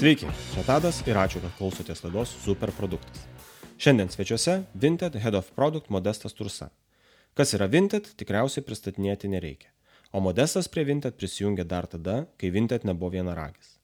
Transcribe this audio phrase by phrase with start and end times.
[0.00, 0.24] Sveiki,
[0.54, 3.26] čia Tadas ir ačiū, kad klausotės laidos Super produktas.
[3.76, 6.70] Šiandien svečiuose Vinted Head of Product Modestas Tursa.
[7.36, 9.68] Kas yra Vinted, tikriausiai pristatinėti nereikia.
[10.16, 13.74] O Modestas prie Vinted prisijungė dar tada, kai Vinted nebuvo vienaragis.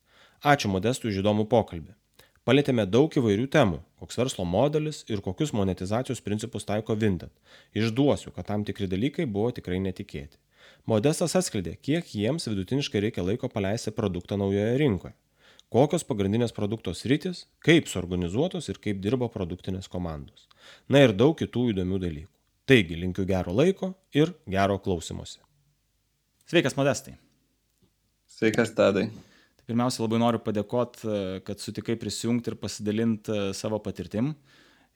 [0.40, 1.92] Ačiū Modestui už įdomų pokalbį.
[2.48, 7.34] Palėtėme daug įvairių temų, koks verslo modelis ir kokius monetizacijos principus taiko Vinted.
[7.76, 10.40] Išduosiu, kad tam tikri dalykai buvo tikrai netikėti.
[10.88, 15.12] Modestas atskleidė, kiek jiems vidutiniškai reikia laiko paleisti produktą naujoje rinkoje.
[15.72, 20.46] Kokios pagrindinės produktos rytis, kaip suorganizuotos ir kaip dirba produktinės komandos.
[20.86, 22.32] Na ir daug kitų įdomių dalykų.
[22.66, 25.40] Taigi, linkiu gero laiko ir gero klausimuose.
[26.46, 27.16] Sveikas, Modestai.
[28.30, 29.08] Sveikas, Tadai.
[29.66, 31.10] Pirmiausia, labai noriu padėkoti,
[31.46, 34.32] kad sutikai prisijungti ir pasidalinti savo patirtim.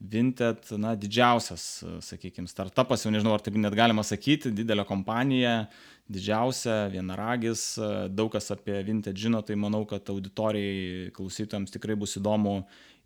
[0.00, 5.66] Vinted, na, didžiausias, sakykime, startupas, jau nežinau, ar taip net galima sakyti, didelė kompanija,
[6.08, 7.64] didžiausia, vienaragis,
[8.08, 12.62] daug kas apie Vinted žino, tai manau, kad auditorijai, klausytojams tikrai bus įdomu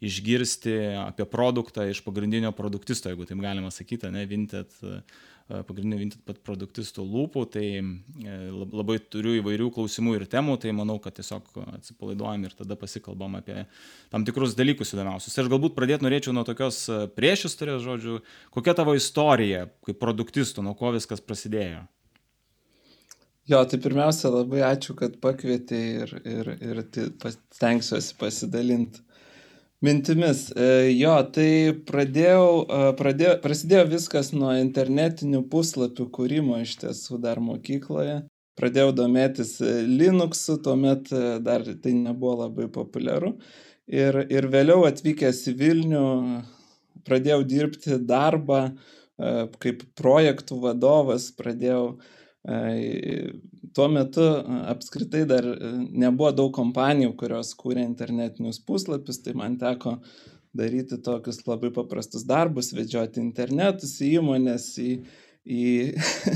[0.06, 4.78] išgirsti apie produktą iš pagrindinio produktisto, jeigu taip galima sakyti, ne, Vinted
[5.44, 11.18] pagrindinių Vinted produktistų lūpų, tai e, labai turiu įvairių klausimų ir temų, tai manau, kad
[11.18, 13.66] tiesiog atsipalaiduojam ir tada pasikalbam apie
[14.12, 15.36] tam tikrus dalykus įdomiausius.
[15.36, 18.20] Aš galbūt pradėti norėčiau nuo tokios e, priešistorės žodžių,
[18.56, 21.84] kokia tavo istorija kaip produktistų, nuo ko viskas prasidėjo.
[23.44, 26.84] Jo, tai pirmiausia, labai ačiū, kad pakvietei ir, ir, ir
[27.52, 29.04] stengsiuosi pasidalinti
[29.84, 30.46] mintimis.
[30.56, 31.48] E, jo, tai
[31.88, 38.22] pradėjau, e, pradėjo, prasidėjo viskas nuo internetinių puslapių kūrimo iš tiesų dar mokykloje.
[38.58, 41.12] Pradėjau domėtis e, Linuxu, tuomet
[41.44, 43.34] dar tai nebuvo labai populiaru.
[43.90, 46.04] Ir, ir vėliau atvykęs į Vilnių
[47.04, 48.66] pradėjau dirbti darbą
[49.62, 52.13] kaip projektų vadovas, pradėjau uh,
[53.74, 54.20] Tuo metu
[54.68, 59.96] apskritai dar e, nebuvo daug kompanijų, kurios kūrė internetinius puslapius, tai man teko
[60.54, 64.92] daryti tokius labai paprastus darbus, vedžioti internetus į įmonės, į,
[65.48, 65.64] į,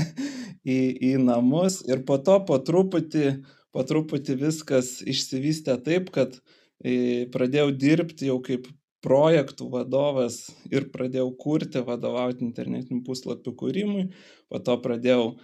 [0.75, 0.79] į,
[1.11, 1.79] į namus.
[1.87, 3.37] Ir po to po truputį,
[3.71, 6.35] po truputį viskas išsivystė taip, kad
[6.81, 8.65] e, pradėjau dirbti jau kaip
[9.05, 10.41] projektų vadovas
[10.73, 14.09] ir pradėjau kurti, vadovauti internetinių puslapių kūrimui,
[14.51, 15.37] po to pradėjau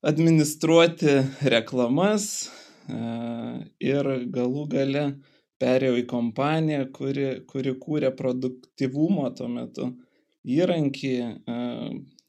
[0.00, 1.18] administruoti
[1.50, 2.98] reklamas e,
[3.82, 5.04] ir galų gale
[5.58, 9.90] perėjau į kompaniją, kuri, kuri kūrė produktivumo tuo metu
[10.46, 11.62] įrankį e,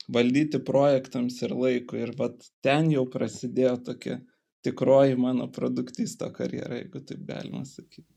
[0.09, 2.01] valdyti projektams ir laikui.
[2.07, 4.17] Ir vat ten jau prasidėjo tokia
[4.65, 8.09] tikroji mano produktisto karjera, jeigu taip galima sakyti.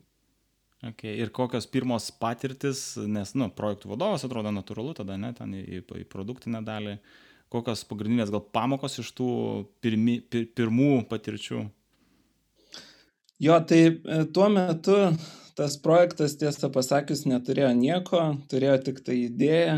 [0.83, 1.13] Okay.
[1.15, 6.03] Ir kokios pirmos patirtis, nes, nu, projektų vadovas atrodo natūralu tada, ne, ten į, į
[6.11, 6.97] produktinę dalį.
[6.97, 7.21] Uh,
[7.53, 9.29] kokios pagrindinės gal pamokos iš tų
[9.83, 11.63] pirmi, pir, pirmų patirčių?
[13.43, 14.95] Jo, tai e, tuo metu
[15.57, 19.75] tas projektas, tiesą pasakius, neturėjo nieko, turėjo tik tai idėją.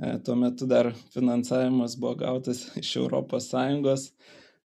[0.00, 4.06] E, tuo metu dar finansavimas buvo gautas iš ES,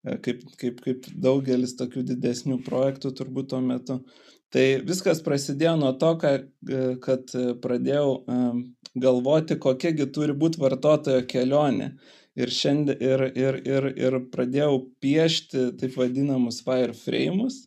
[0.06, 4.00] e, kaip, kaip, kaip daugelis tokių didesnių projektų turbūt tuo metu.
[4.54, 6.14] Tai viskas prasidėjo nuo to,
[7.04, 8.12] kad pradėjau
[8.96, 11.90] galvoti, kokiagi turi būti vartotojo kelionė
[12.36, 17.64] ir, šiandien, ir, ir, ir, ir pradėjau piešti taip vadinamus wireframes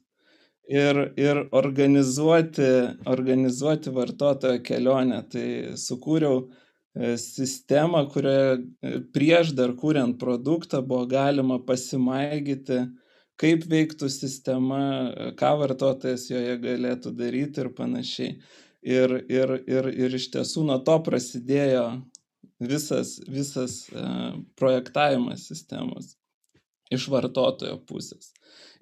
[0.68, 2.70] ir, ir organizuoti,
[3.08, 5.22] organizuoti vartotojo kelionę.
[5.32, 5.48] Tai
[5.80, 12.84] sukūriau e, sistemą, kurioje e, prieš dar kuriant produktą buvo galima pasimaigyti,
[13.38, 14.80] kaip veiktų sistema,
[15.38, 18.38] ką vartotojas joje galėtų daryti ir panašiai.
[18.88, 21.84] Ir, ir, ir, ir iš tiesų nuo to prasidėjo
[22.60, 26.16] visas, visas uh, projektavimas sistemos
[26.94, 28.32] iš vartotojo pusės.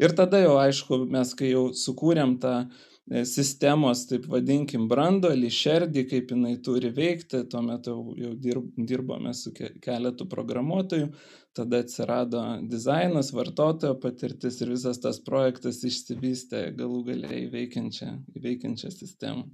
[0.03, 6.05] Ir tada jau aišku, mes kai jau sukūrėm tą e, sistemos, taip vadinkim, brandolį, šerdį,
[6.11, 11.11] kaip jinai turi veikti, tuo metu jau dirb, dirbome su keletu programuotojų,
[11.57, 18.49] tada atsirado dizainas, vartotojo patirtis ir visas tas projektas išsivystė galų galiai į veikiančią, į
[18.51, 19.49] veikiančią sistemą.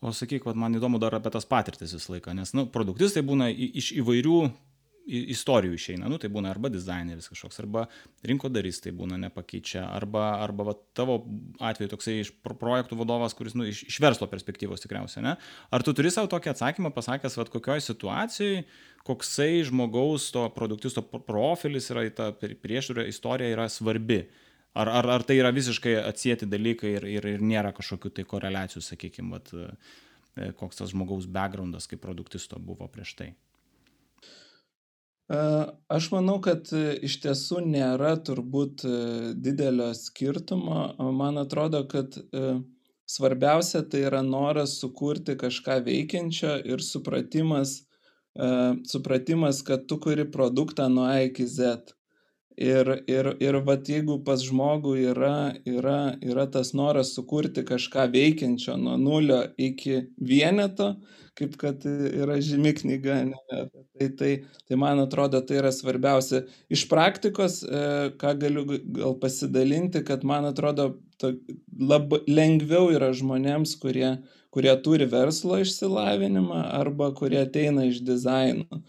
[0.00, 3.50] O sakyk, vat, man įdomu dar apie tas patirtis visą laiką, nes nu, produktistai būna
[3.52, 4.40] iš įvairių
[5.10, 7.86] istorijų išeina, nu, tai būna arba dizaineris kažkoks, arba
[8.26, 11.18] rinkodaristai būna nepakeičia, arba, arba va, tavo
[11.62, 15.34] atveju toksai iš projektų vadovas, kuris nu, iš, iš verslo perspektyvos tikriausiai, ne?
[15.72, 18.62] Ar tu turi savo tokį atsakymą pasakęs, va, kokioje situacijoje,
[19.08, 24.24] koksai žmogaus to produktisto profilis yra, ta priešūra istorija yra svarbi?
[24.72, 28.82] Ar, ar, ar tai yra visiškai atsijėti dalykai ir, ir, ir nėra kažkokių tai koreliacijų,
[28.86, 33.28] sakykime, e, koks tas žmogaus backgroundas kaip produktisto buvo prieš tai?
[35.26, 35.40] E,
[35.90, 38.86] aš manau, kad e, iš tiesų nėra turbūt
[39.42, 40.86] didelio skirtumo.
[41.18, 42.14] Man atrodo, kad
[43.10, 47.80] svarbiausia tai yra noras sukurti kažką veikiančio ir supratimas,
[48.86, 51.90] supratimas kad tu kuri produktą nuo A iki Z.
[52.58, 58.74] Ir, ir, ir vat jeigu pas žmogų yra, yra, yra tas noras sukurti kažką veikiančio
[58.76, 60.96] nuo nulio iki vieneto,
[61.38, 63.62] kaip kad yra žymi knyga, ne,
[63.96, 64.32] tai, tai,
[64.68, 66.42] tai man atrodo tai yra svarbiausia.
[66.68, 68.66] Iš praktikos, e, ką galiu
[68.98, 70.90] gal pasidalinti, kad man atrodo
[71.22, 71.32] to,
[71.78, 74.18] labai lengviau yra žmonėms, kurie,
[74.52, 78.82] kurie turi verslo išsilavinimą arba kurie ateina iš dizaino.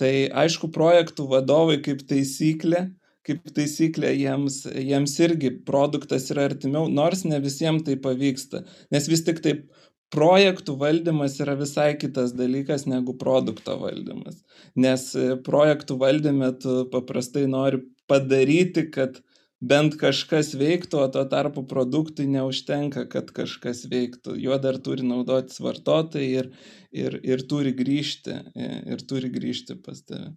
[0.00, 0.12] Tai
[0.42, 2.88] aišku, projektų vadovai kaip taisyklė,
[3.24, 8.64] kaip taisyklė jiems, jiems irgi produktas yra artimiau, nors ne visiems tai pavyksta.
[8.92, 9.68] Nes vis tik taip
[10.14, 14.42] projektų valdymas yra visai kitas dalykas negu produkto valdymas.
[14.78, 17.80] Nes e, projektų valdyme tu paprastai nori
[18.10, 19.22] padaryti, kad
[19.60, 24.38] bent kažkas veiktų, o tuo tarpu produktui neužtenka, kad kažkas veiktų.
[24.40, 26.50] Juo dar turi naudotis vartotojai ir,
[26.92, 30.34] ir, ir turi grįžti, ir turi grįžti pas tave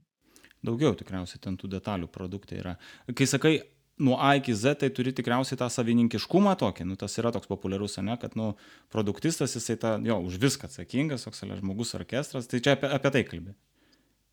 [0.67, 2.75] daugiau tikriausiai ten tų detalių produkte yra.
[3.15, 3.53] Kai sakai,
[4.01, 7.99] nuo A iki Z, tai turi tikriausiai tą savininkiškumą tokį, nu, tas yra toks populiarus,
[8.05, 8.53] ne, kad, nu,
[8.93, 13.23] produktistas, jisai tą, jo, už viską atsakingas, toks žmogus orkestras, tai čia apie, apie tai
[13.29, 13.57] kalbė.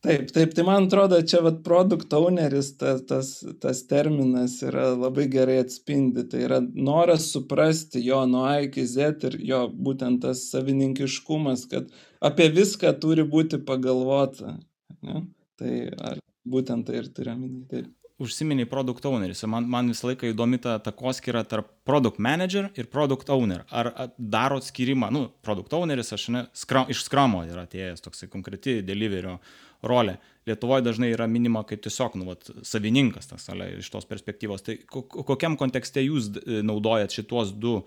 [0.05, 3.31] Taip, taip, tai man atrodo, čia vat produkt owneris, tas, tas,
[3.63, 9.25] tas terminas yra labai gerai atspindi, tai yra noras suprasti jo nuo A iki Z
[9.31, 11.89] ir jo būtent tas savininkiškumas, kad
[12.21, 14.59] apie viską turi būti pagalvota.
[15.01, 15.25] Ne?
[15.57, 15.75] Tai
[16.11, 17.67] ar būtent tai ir turiu minį.
[17.73, 17.93] Taip.
[18.23, 19.41] Užsiminiai produkt owneris.
[19.51, 23.65] Man, man visą laiką įdomi ta takoskira tarp product manager ir product owner.
[23.75, 28.79] Ar daro skirimą, nu, produkt owneris, aš ne, skra, iš skramo yra atėjęs toksai konkreti
[28.87, 29.41] deliverio
[29.87, 30.17] rolė.
[30.49, 34.65] Lietuvoje dažnai yra minima kaip tiesiog, nu, vat, savininkas tas, ale, iš tos perspektyvos.
[34.67, 37.79] Tai kokiam kontekste jūs e, naudojat šituos du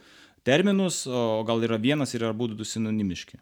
[0.48, 3.38] terminus, o gal yra vienas ir yra būdų du sinonimiški?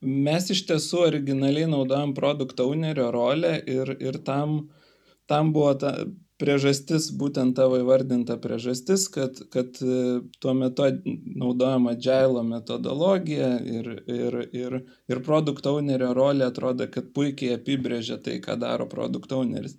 [0.00, 4.70] mes iš tiesų originaliai naudojam produkt ownerio rolę ir, ir tam,
[5.28, 5.94] tam buvo ta
[6.40, 14.38] priežastis, būtent tavo įvardinta priežastis, kad, kad e, tuo metu naudojama agile metodologija ir, ir,
[14.56, 14.78] ir,
[15.10, 19.76] ir produkt ownerio rolė atrodo, kad puikiai apibrėžia tai, ką daro produkt owneris.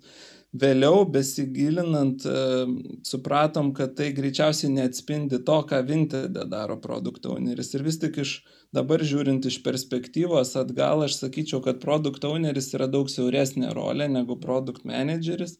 [0.52, 2.64] Vėliau besigilinant, e,
[3.08, 7.72] supratom, kad tai greičiausiai neatspindi to, ką Vinted daro produkt owneris.
[7.72, 8.34] Ir vis tik iš
[8.76, 14.36] dabar žiūrint iš perspektyvos atgal, aš sakyčiau, kad produkt owneris yra daug siauresnė rolė negu
[14.40, 15.56] produkt manageris.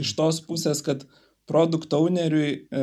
[0.00, 1.04] Iš tos pusės, kad
[1.48, 2.82] produkt owneriui e,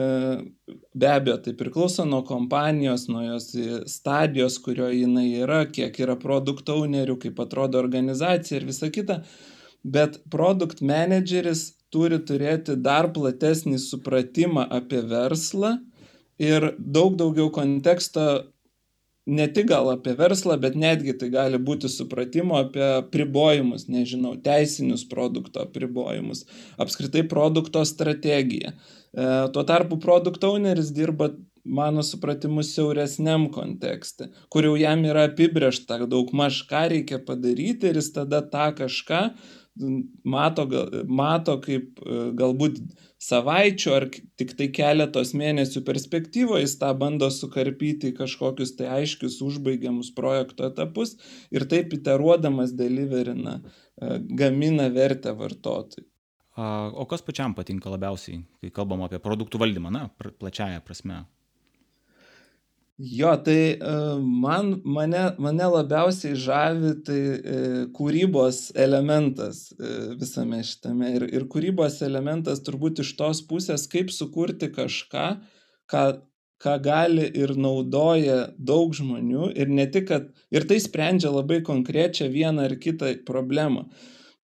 [0.94, 3.54] be abejo tai priklauso nuo kompanijos, nuo jos
[3.90, 9.22] stadijos, kurioje jinai yra, kiek yra produkt ownerių, kaip atrodo organizacija ir visa kita.
[9.84, 15.78] Bet produkt menedžeris turi turėti dar platesnį supratimą apie verslą
[16.40, 18.26] ir daug daugiau konteksto
[19.30, 25.06] ne tik gal apie verslą, bet netgi tai gali būti supratimo apie pribojimus, nežinau, teisinius
[25.10, 26.46] produkto pribojimus,
[26.81, 28.74] apskritai produkto strategiją.
[28.74, 31.31] E, tuo tarpu produkt owneris dirba
[31.66, 38.00] mano supratimu siauresniam kontekste, kur jau jam yra apibriešta daug maž ką reikia padaryti ir
[38.00, 39.24] jis tada tą kažką
[40.26, 40.66] mato,
[41.08, 42.81] mato kaip e, galbūt
[43.19, 44.06] savaičių ar
[44.40, 51.18] tik tai keletos mėnesių perspektyvoje jis tą bando sukarpyti kažkokius tai aiškius užbaigiamus projekto etapus
[51.52, 56.07] ir taip iteruodamas deliverina, e, gamina vertę vartotojui.
[56.59, 61.21] O kas pačiam patinka labiausiai, kai kalbam apie produktų valdymą, na, plačiaja prasme?
[63.00, 67.60] Jo, tai e, man, mane, mane labiausiai žavi tai e,
[67.96, 71.14] kūrybos elementas e, visame šitame.
[71.16, 75.30] Ir, ir kūrybos elementas turbūt iš tos pusės, kaip sukurti kažką,
[75.88, 76.04] ką,
[76.60, 79.54] ką gali ir naudoja daug žmonių.
[79.56, 83.88] Ir ne tik, kad ir tai sprendžia labai konkrečią vieną ar kitą problemą.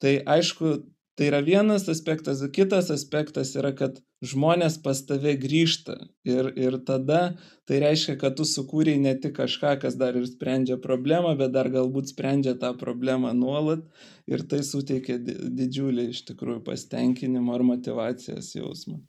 [0.00, 0.78] Tai aišku,
[1.18, 5.96] Tai yra vienas aspektas, kitas aspektas yra, kad žmonės pas tave grįžta.
[6.22, 7.22] Ir, ir tada
[7.66, 11.72] tai reiškia, kad tu sukūrei ne tik kažką, kas dar ir sprendžia problemą, bet dar
[11.74, 13.82] galbūt sprendžia tą problemą nuolat.
[14.30, 19.02] Ir tai suteikia didžiulį iš tikrųjų pasitenkinimo ar motivacijos jausmą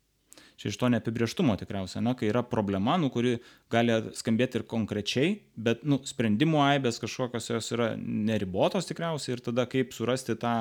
[0.60, 3.38] čia iš to neapibrieštumo tikriausiai, na, kai yra problema, nu, kuri
[3.72, 9.64] gali skambėti ir konkrečiai, bet, nu, sprendimų aibės kažkokios jos yra neribotos tikriausiai ir tada
[9.70, 10.54] kaip surasti tą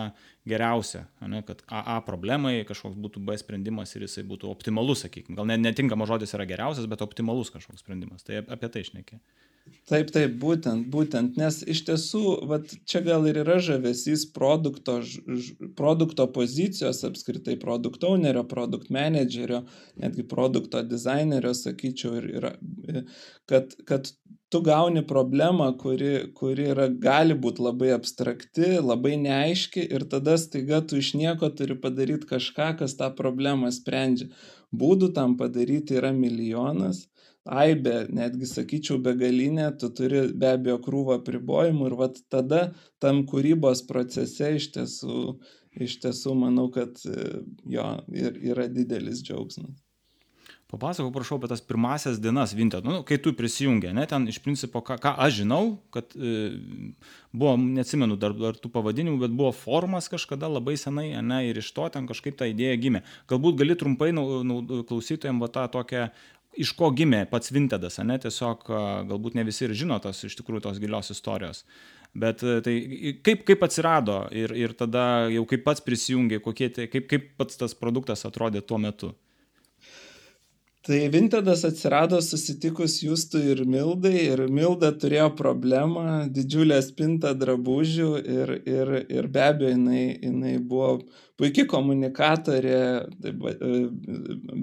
[0.48, 5.36] geriausią, ne, kad AA problemai kažkoks būtų B sprendimas ir jisai būtų optimalus, sakykime.
[5.40, 8.24] Gal net netinkamas žodis yra geriausias, bet optimalus kažkoks sprendimas.
[8.24, 9.20] Tai apie tai išnekė.
[9.90, 15.24] Taip, taip, būtent, būtent, nes iš tiesų, vat, čia gal ir yra žavesys produkto, ž,
[15.78, 19.64] produkto pozicijos, apskritai produkto ownerio, produkt managerio,
[19.98, 22.52] netgi produkto dizainerio, sakyčiau, ir,
[22.86, 23.02] ir
[23.50, 24.12] kad, kad
[24.54, 30.84] tu gauni problemą, kuri, kuri yra, gali būti labai abstrakti, labai neaiški ir tada staiga
[30.86, 34.30] tu iš nieko turi padaryti kažką, kas tą problemą sprendžia.
[34.70, 37.08] Būdų tam padaryti yra milijonas
[37.50, 42.62] aibė, netgi sakyčiau begalinė, tu turi be abejo krūvą pribojimų ir vat tada
[43.04, 45.20] tam kūrybos procese iš tiesų,
[45.88, 47.02] iš tiesų manau, kad
[47.66, 49.78] jo ir yra didelis džiaugsmas.
[50.70, 54.84] Papasakok, prašau, apie tas pirmasias dienas Vinted, nu, kai tu prisijungi, ne, ten iš principo,
[54.86, 56.52] ką, ką aš žinau, kad e,
[57.34, 61.72] buvo, neatsimenu dar, dar tų pavadinimų, bet buvo formas kažkada labai senai, ne, ir iš
[61.74, 63.02] to ten kažkaip ta idėja gimė.
[63.34, 64.60] Galbūt gali trumpai nau, nau,
[64.92, 66.06] klausytojams va tą tokią
[66.58, 68.66] iš ko gimė pats Vintedas, ne, tiesiog
[69.10, 71.64] galbūt ne visi ir žino tos iš tikrųjų tos gilios istorijos.
[72.18, 72.76] Bet tai
[73.22, 77.60] kaip, kaip atsirado ir, ir tada jau kaip pats prisijungė, kokie, tai, kaip, kaip pats
[77.60, 79.14] tas produktas atrodė tuo metu?
[80.90, 88.54] Tai Vintedas atsirado susitikus Justui ir Mildai ir Milda turėjo problemą, didžiulę spintą drabužių ir,
[88.64, 90.96] ir, ir be abejo jinai, jinai buvo
[91.38, 92.80] puikia komunikatorė,
[93.22, 93.44] taip,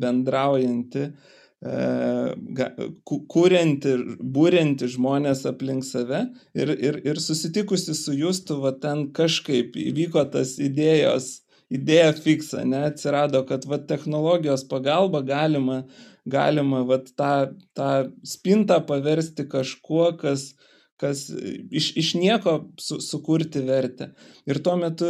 [0.02, 1.10] bendraujanti.
[1.12, 1.34] Uh,
[1.64, 10.24] kūrenti, būrinti žmonės aplink save ir, ir, ir susitikusi su Justu, va ten kažkaip įvyko
[10.30, 15.86] tas idėjos, idėja fiksa, ne, atsirado, kad va technologijos pagalba galima,
[16.26, 20.52] galima va tą, tą spintą paversti kažkuo, kas,
[21.00, 21.26] kas
[21.70, 24.10] iš, iš nieko su, sukurti vertę.
[24.48, 25.08] Ir tuo metu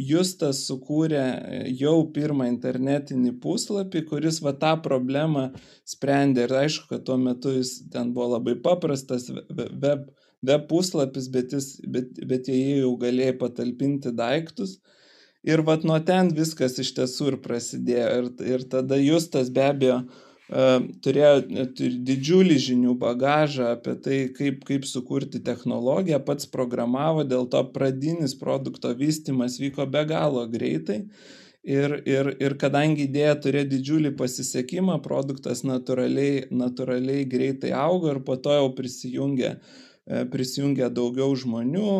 [0.00, 1.24] Justas sukūrė
[1.76, 5.50] jau pirmą internetinį puslapį, kuris va tą problemą
[5.88, 6.46] sprendė.
[6.46, 10.08] Ir aišku, kad tuo metu jis ten buvo labai paprastas web,
[10.46, 14.78] web puslapis, bet, jis, bet, bet jie jau galėjo patalpinti daiktus.
[15.46, 18.06] Ir vat nuo ten viskas iš tiesų ir prasidėjo.
[18.22, 20.00] Ir, ir tada Justas be abejo
[20.46, 21.64] turėjo
[22.06, 28.94] didžiulį žinių bagažą apie tai, kaip, kaip sukurti technologiją, pats programavo, dėl to pradinis produkto
[28.94, 31.06] vystimas vyko be galo greitai.
[31.66, 38.36] Ir, ir, ir kadangi idėja turėjo didžiulį pasisekimą, produktas natūraliai, natūraliai greitai augo ir po
[38.38, 39.56] to jau prisijungė,
[40.30, 41.90] prisijungė daugiau žmonių,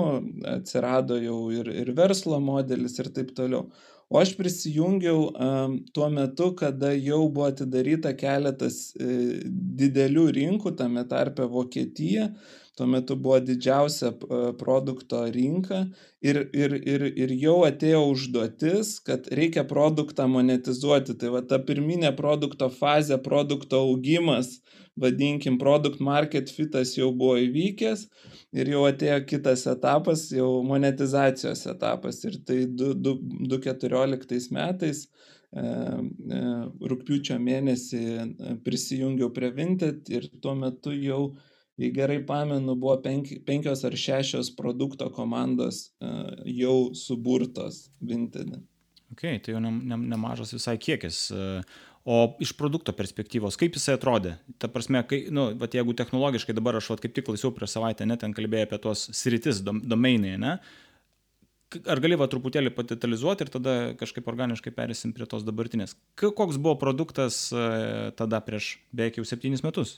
[0.52, 3.66] atsirado jau ir, ir verslo modelis ir taip toliau.
[4.08, 9.40] O aš prisijungiau um, tuo metu, kada jau buvo atidaryta keletas e,
[9.80, 12.28] didelių rinkų, tame tarpe Vokietija,
[12.76, 14.12] tuo metu buvo didžiausia
[14.60, 15.86] produkto rinka
[16.20, 21.16] ir, ir, ir, ir jau atėjo užduotis, kad reikia produktą monetizuoti.
[21.20, 24.58] Tai va ta pirminė produkto fazė, produkto augimas,
[24.96, 28.06] vadinkim, produkt market fitas jau buvo įvykęs
[28.56, 32.22] ir jau atėjo kitas etapas, jau monetizacijos etapas.
[32.28, 35.10] Ir tai 2014 metais e,
[35.60, 36.40] e,
[36.92, 41.36] rūpiučio mėnesį e, prisijungiau prie Vinted ir tuo metu jau,
[41.80, 45.90] jei gerai pamenu, buvo penki, penkios ar šešios produkto komandos
[46.48, 48.56] jau suburtos Vinted.
[49.12, 51.28] Ok, tai jau ne, ne, nemažas visai kiekis.
[52.06, 54.36] O iš produkto perspektyvos, kaip jisai atrodė?
[54.62, 58.06] Ta prasme, kai, nu, vat, jeigu technologiškai dabar aš vat, kaip tik laisviau prieš savaitę,
[58.06, 60.52] net ten kalbėjau apie tuos sritis, dom, domainai, ne?
[61.90, 65.96] Ar gali va truputėlį patitalizuoti ir tada kažkaip organiškai perėsim prie tos dabartinės?
[66.22, 69.96] Koks buvo produktas tada prieš beveik jau septynis metus?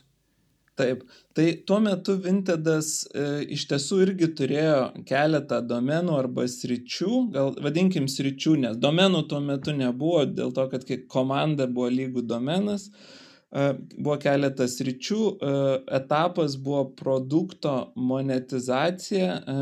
[0.79, 1.01] Taip,
[1.35, 3.23] tai tuo metu Vintedas e,
[3.57, 9.75] iš tiesų irgi turėjo keletą domenų arba sričių, gal vadinkim sričių, nes domenų tuo metu
[9.75, 12.87] nebuvo, dėl to, kad komanda buvo lygų domenas,
[13.51, 15.57] e, buvo keletas sričių, e,
[15.99, 19.59] etapas buvo produkto monetizacija e,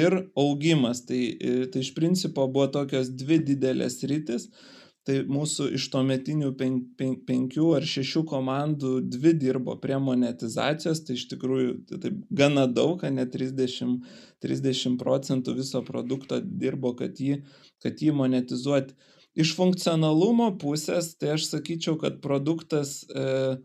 [0.00, 4.48] ir augimas, tai, e, tai iš principo buvo tokios dvi didelės rytis.
[4.48, 4.75] E,
[5.06, 11.14] tai mūsų iš tuometinių pen, pen, penkių ar šešių komandų dvi dirbo prie monetizacijos, tai
[11.14, 14.00] iš tikrųjų tai gana daug, net 30,
[14.42, 17.38] 30 procentų viso produkto dirbo, kad jį,
[17.84, 18.98] kad jį monetizuoti.
[19.36, 23.56] Iš funkcionalumo pusės, tai aš sakyčiau, kad produktas e,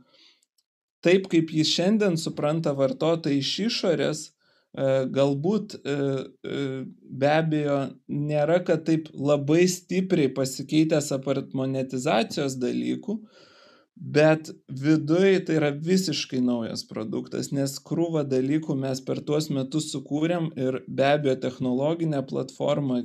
[1.02, 4.26] taip, kaip jį šiandien supranta vartotojai iš išorės,
[4.72, 5.94] galbūt e,
[6.48, 6.60] e,
[7.04, 13.18] be abejo nėra, kad taip labai stipriai pasikeitęs apart monetizacijos dalykų,
[14.02, 20.54] bet viduje tai yra visiškai naujas produktas, nes krūvą dalykų mes per tuos metus sukūrėm
[20.56, 23.04] ir be abejo technologinė platforma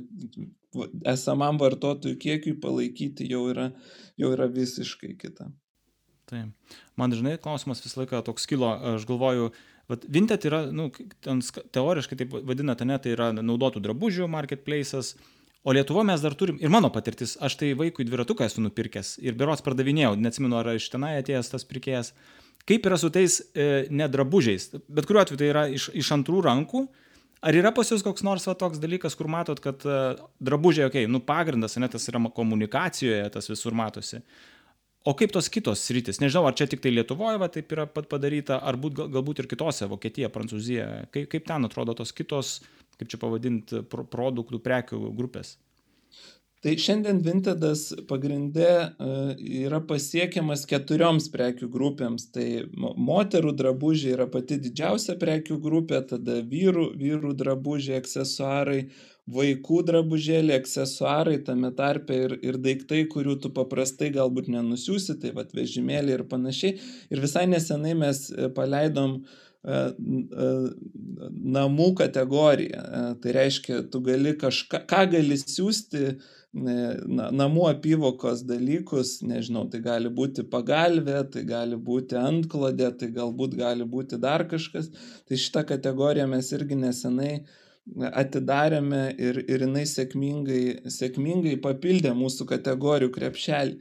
[1.07, 3.71] esamam vartotojų kiekiui palaikyti jau yra,
[4.17, 5.51] jau yra visiškai kita.
[6.27, 6.75] Taip.
[6.99, 9.51] Man dažnai klausimas visą laiką toks kilo, aš galvoju,
[9.87, 10.89] Vat Vinted yra, nu,
[11.23, 11.39] ten
[11.73, 15.13] teoriškai taip vadinate, ne, tai yra naudotų drabužių marketplace'as,
[15.67, 19.35] o Lietuvo mes dar turim, ir mano patirtis, aš tai vaikui dviratuką esu nupirkęs ir
[19.39, 22.11] berots pardavinėjau, neatsimenu, ar iš tenai atėjęs tas pirkėjas.
[22.67, 24.73] Kaip yra su tais e, nedrabužiais?
[24.91, 26.83] Bet kuriuo atveju tai yra iš, iš antrų rankų.
[27.47, 31.05] Ar yra pas jūs koks nors va, toks dalykas, kur matot, kad uh, drabužiai, okei,
[31.05, 34.23] okay, nu pagrindas, ne, tas yra komunikacijoje, tas visur matosi.
[35.07, 36.17] O kaip tos kitos sritis?
[36.19, 39.87] Nežinau, ar čia tik tai Lietuvoje va, taip yra padaryta, ar būt, galbūt ir kitose,
[39.87, 40.87] Vokietija, Prancūzija.
[41.13, 42.57] Kaip, kaip ten atrodo tos kitos,
[42.99, 45.55] kaip čia pavadinti, pro, produktų, prekių grupės?
[46.65, 49.09] Tai šiandien Vintedas pagrindė e,
[49.69, 52.31] yra pasiekiamas keturioms prekių grupėms.
[52.33, 58.87] Tai moterų drabužiai yra pati didžiausia prekių grupė, tada vyrų, vyrų drabužiai, aksesuarai,
[59.27, 65.51] vaikų drabužėliai, aksesuarai, tame tarpe ir, ir daiktai, kurių tu paprastai galbūt nenusiųsi, tai vad
[65.55, 66.77] vežimėliai ir panašiai.
[67.11, 69.19] Ir visai nesenai mes e, paleidom
[69.67, 69.83] e,
[71.57, 72.81] namų kategoriją.
[73.23, 76.15] Tai reiškia, tu gali kažką, ką gali siūsti
[76.57, 83.59] na, namų apyvokos dalykus, nežinau, tai gali būti pagalvė, tai gali būti antklodė, tai galbūt
[83.59, 84.89] gali būti dar kažkas.
[85.27, 87.33] Tai šitą kategoriją mes irgi nesenai
[87.95, 93.79] atidarėme ir, ir jinai sėkmingai, sėkmingai papildė mūsų kategorijų krepšelį.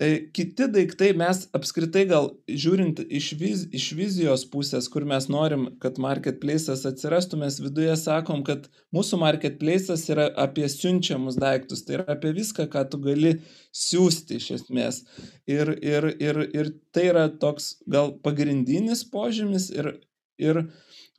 [0.00, 5.66] E, kiti daiktai mes apskritai gal žiūrint iš, viz, iš vizijos pusės, kur mes norim,
[5.82, 12.06] kad marketplace'as atsirastų, mes viduje sakom, kad mūsų marketplace'as yra apie siunčiamus daiktus, tai yra
[12.16, 13.34] apie viską, ką tu gali
[13.76, 15.02] siūsti iš esmės.
[15.44, 19.98] Ir, ir, ir, ir tai yra toks gal pagrindinis požymis ir,
[20.40, 20.64] ir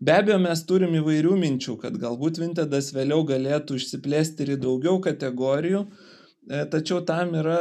[0.01, 4.97] Be abejo, mes turim įvairių minčių, kad galbūt Vintedas vėliau galėtų išsiplėsti ir į daugiau
[5.05, 7.59] kategorijų, e, tačiau tam yra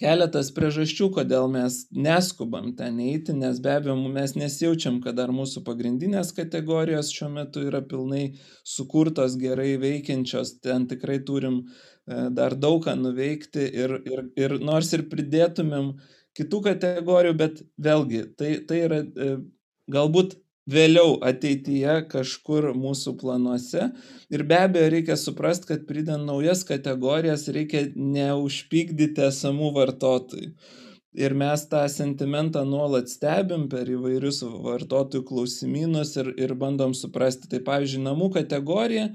[0.00, 5.66] keletas priežasčių, kodėl mes neskubam ten eiti, nes be abejo mes nesijaučiam, kad dar mūsų
[5.68, 8.24] pagrindinės kategorijos šiuo metu yra pilnai
[8.64, 14.96] sukurtos, gerai veikiančios, ten tikrai turim e, dar daug ką nuveikti ir, ir, ir nors
[14.96, 15.92] ir pridėtumėm
[16.40, 19.32] kitų kategorijų, bet vėlgi tai, tai yra e,
[19.92, 20.38] galbūt
[20.68, 23.88] vėliau ateityje kažkur mūsų planuose.
[24.32, 30.52] Ir be abejo reikia suprasti, kad pridant naujas kategorijas reikia neužpykdyti esamų vartotojų.
[31.18, 37.48] Ir mes tą sentimentą nuolat stebim per įvairius vartotojų klausimynus ir, ir bandom suprasti.
[37.50, 39.08] Tai pavyzdžiui, namų kategorija,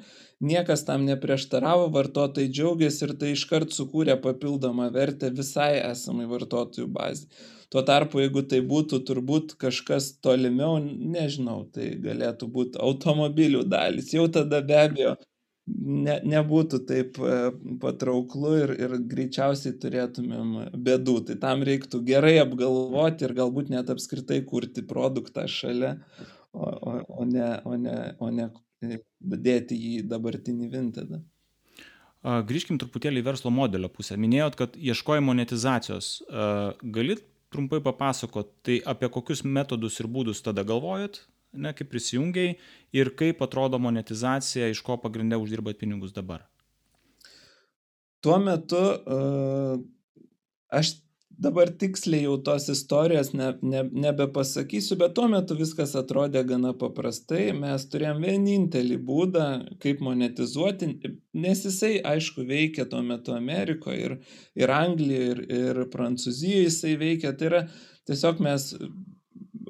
[0.44, 7.30] niekas tam neprieštaravo, vartotojai džiaugiasi ir tai iškart sukūrė papildomą vertę visai esamai vartotojų bazai.
[7.74, 14.12] Tuo tarpu, jeigu tai būtų turbūt kažkas tolimiau, nežinau, tai galėtų būti automobilių dalis.
[14.14, 15.14] Jau tada be abejo
[15.66, 17.40] ne, nebūtų taip e,
[17.82, 20.54] patrauklu ir, ir greičiausiai turėtumėm
[20.86, 21.18] bėdų.
[21.32, 25.96] Tai tam reiktų gerai apgalvoti ir galbūt net apskritai kurti produktą šalia,
[26.54, 28.50] o, o, o, ne, o, ne, o ne
[29.18, 31.24] dėti jį dabartinį vintedą.
[32.24, 34.16] Grįžkim truputėlį į verslo modelio pusę.
[34.16, 36.22] Minėjot, kad ieškojimo monetizacijos.
[36.80, 41.22] Galit trumpai papasakot, tai apie kokius metodus ir būdus tada galvojat,
[41.54, 42.58] ne, kaip prisijungiai
[42.98, 46.48] ir kaip atrodo monetizacija, iš ko pagrindę uždirbat pinigus dabar?
[48.24, 49.78] Tuo metu uh,
[50.74, 50.96] aš
[51.38, 57.48] dabar tiksliai jau tos istorijos ne, ne, nebepasakysiu, bet tuo metu viskas atrodė gana paprastai.
[57.58, 59.48] Mes turėjom vienintelį būdą,
[59.84, 60.92] kaip monetizuoti,
[61.46, 64.18] nes jisai, aišku, veikia tuo metu Amerikoje ir,
[64.60, 67.34] ir Anglijoje, ir, ir Prancūzijoje jisai veikia.
[67.38, 67.64] Tai yra
[68.10, 68.72] tiesiog mes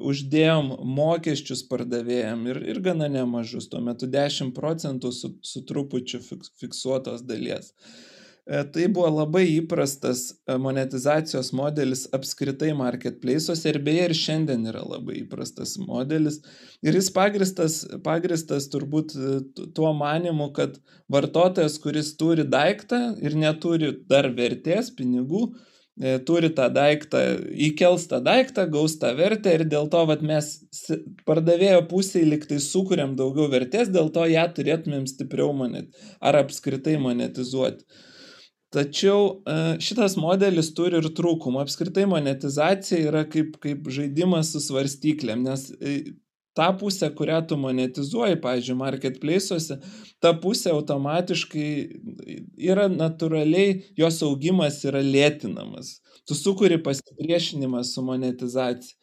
[0.04, 6.20] uždėjom mokesčius pardavėjam ir, ir gana nemažus, tuo metu 10 procentų su, su trupučiu
[6.60, 7.72] fiksuotos dalies.
[7.72, 8.13] Uh,
[8.44, 15.22] tai buvo labai įprastas e, monetizacijos modelis apskritai marketplace'uose ir beje ir šiandien yra labai
[15.22, 16.42] įprastas modelis.
[16.84, 19.38] Ir jis pagristas, pagristas turbūt e,
[19.76, 20.76] tuo manimu, kad
[21.14, 25.48] vartotojas, kuris turi daiktą ir neturi dar vertės, pinigų,
[26.26, 27.20] turi tą daiktą,
[27.70, 30.48] įkels tą daiktą, gaus tą vertę ir dėl to vat, mes
[31.28, 37.86] pardavėjo pusėje liktai sukūrėm daugiau vertės, dėl to ją turėtumėm stipriau monet ar apskritai monetizuoti.
[38.74, 39.56] Tačiau e,
[39.86, 41.62] šitas modelis turi ir trūkumų.
[41.62, 45.98] Apskritai monetizacija yra kaip, kaip žaidimas su svarstyklėm, nes e,
[46.58, 49.78] tą pusę, kurią tu monetizuoji, pavyzdžiui, marketplace'uose,
[50.22, 51.68] ta pusė automatiškai
[52.72, 56.00] yra natūraliai, jos augimas yra lėtinamas.
[56.26, 58.98] Tu sukuri pasipriešinimą su monetizacija.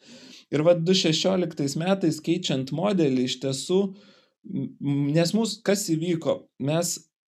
[0.51, 3.79] Ir vad 2016 metais keičiant modelį iš tiesų,
[5.15, 6.97] nes mūsų kas įvyko, mes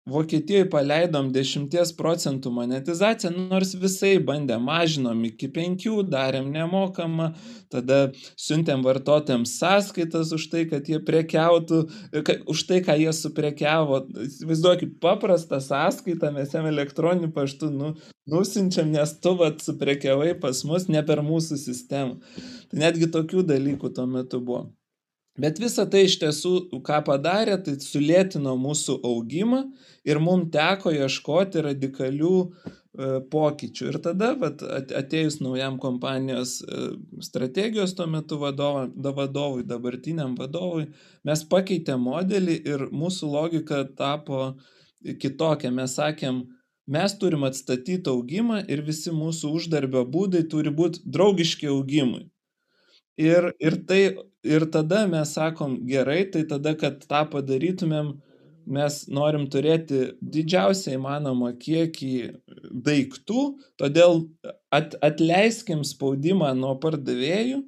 [0.10, 7.28] Vokietijoje paleidom 10 procentų monetizaciją, nors visai bandė, mažinom iki 5, darėm nemokamą,
[7.70, 8.00] tada
[8.34, 11.84] siuntėm vartotojams sąskaitas už tai, kad jie prekiautų,
[12.50, 14.02] už tai, ką jie suprekiavo.
[14.50, 17.94] Vaizduokit, paprastą sąskaitą mes jam elektroniniu paštu nu,
[18.26, 22.18] nusinčiam, nes tu vat suprekiavai pas mus ne per mūsų sistemą.
[22.74, 24.72] Tai netgi tokių dalykų tuo metu buvo.
[25.40, 29.62] Bet visa tai iš tiesų, ką padarė, tai sulėtino mūsų augimą
[30.04, 32.50] ir mums teko ieškoti radikalių e,
[33.32, 33.88] pokyčių.
[33.94, 34.60] Ir tada, vat,
[35.00, 36.90] atėjus naujam kompanijos e,
[37.24, 40.90] strategijos tuo metu vadovo, da vadovui, dabartiniam vadovui,
[41.24, 44.58] mes pakeitėm modelį ir mūsų logika tapo
[45.00, 45.72] kitokia.
[45.72, 46.44] Mes sakėm,
[46.92, 52.28] mes turim atstatyti augimą ir visi mūsų uždarbio būdai turi būti draugiški augimui.
[53.22, 54.02] Ir, ir, tai,
[54.48, 58.16] ir tada mes sakom, gerai, tai tada, kad tą padarytumėm,
[58.72, 62.16] mes norim turėti didžiausią įmanomą kiekį
[62.88, 63.44] daiktų,
[63.82, 64.24] todėl
[64.74, 67.62] at, atleiskim spaudimą nuo pardavėjų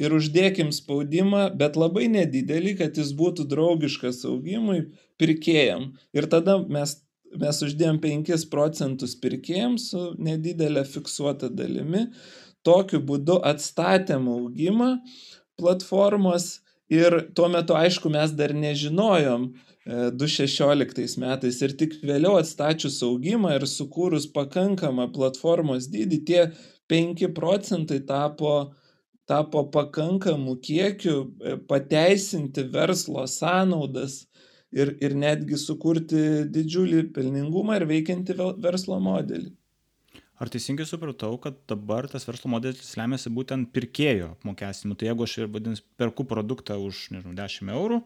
[0.00, 4.82] ir uždėkim spaudimą, bet labai nedidelį, kad jis būtų draugiškas augimui
[5.20, 5.90] pirkėjam.
[6.16, 6.96] Ir tada mes,
[7.40, 12.08] mes uždėjom 5 procentus pirkėjams su nedidelė fiksuota dalimi,
[12.66, 14.90] tokiu būdu atstatėm augimą
[15.60, 19.50] platformos ir tuo metu, aišku, mes dar nežinojom
[19.86, 26.42] 2016 e, metais ir tik vėliau atstačius augimą ir sukūrus pakankamą platformos dydį, tie
[26.90, 28.72] 5 procentai tapo,
[29.30, 34.24] tapo pakankamų kiekių e, pateisinti verslo sąnaudas
[34.74, 39.54] ir, ir netgi sukurti didžiulį pelningumą ir veikiantį verslo modelį.
[40.40, 44.96] Ar teisingai supratau, kad dabar tas verslo modelis lemiasi būtent pirkėjo apmokestinimu?
[44.96, 47.98] Tai jeigu aš ir vadins, perku produktą už, nežinau, 10 eurų,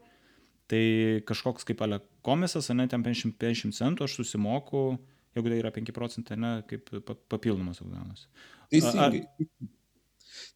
[0.72, 0.82] tai
[1.28, 4.82] kažkoks kaip ale komisas, ne, ten 50, 50 centų aš susimoku,
[5.38, 6.90] jeigu tai yra 5 procentai, ne, kaip
[7.30, 8.26] papildomas gaunasi.
[8.74, 9.22] Teisingai.
[9.22, 9.70] Ar...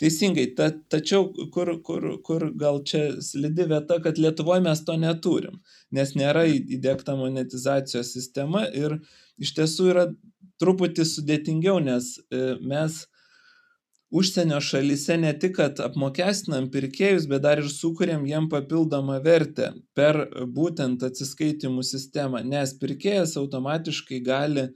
[0.02, 5.60] Teisingai, ta, tačiau kur, kur, kur gal čia slidi vieta, kad Lietuvoje mes to neturim,
[5.94, 8.98] nes nėra įdėkta monetizacijos sistema ir
[9.38, 10.04] iš tiesų yra
[10.62, 13.04] truputį sudėtingiau, nes e, mes
[14.10, 20.20] užsienio šalyse ne tik, kad apmokestinam pirkėjus, bet dar ir sukūrėm jiem papildomą vertę per
[20.56, 24.68] būtent atsiskaitimų sistemą, nes pirkėjas automatiškai gali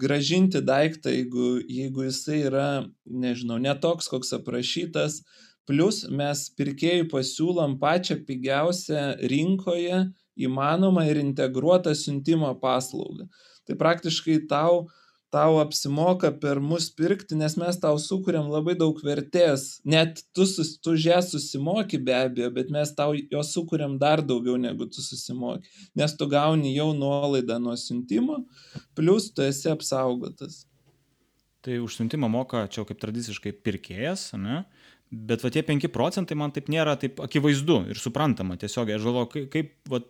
[0.00, 2.68] gražinti daiktą, jeigu, jeigu jisai yra,
[3.04, 5.20] nežinau, netoks, koks aprašytas,
[5.68, 13.28] plus mes pirkėjui pasiūlom pačią pigiausią rinkoje įmanomą ir integruotą siuntimo paslaugą.
[13.64, 15.03] Tai praktiškai tau uh,
[15.34, 19.80] tau apsimoka per mus pirkti, nes mes tau sukūrėm labai daug vertės.
[19.82, 24.22] Net tu, sus, tu už ją susimoki be abejo, bet mes tau jos sukūrėm dar
[24.22, 25.66] daugiau negu tu susimoki.
[25.98, 28.44] Nes tu gauni jau nuolaidą nuo siuntimo,
[28.94, 30.62] plus tu esi apsaugotas.
[31.64, 34.62] Tai už siuntimą moka čia kaip tradiciškai pirkėjas, ne?
[35.14, 38.56] Bet va tie 5 procentai man taip nėra taip akivaizdu ir suprantama.
[38.60, 40.00] Tiesiog aš galvoju, kaip va,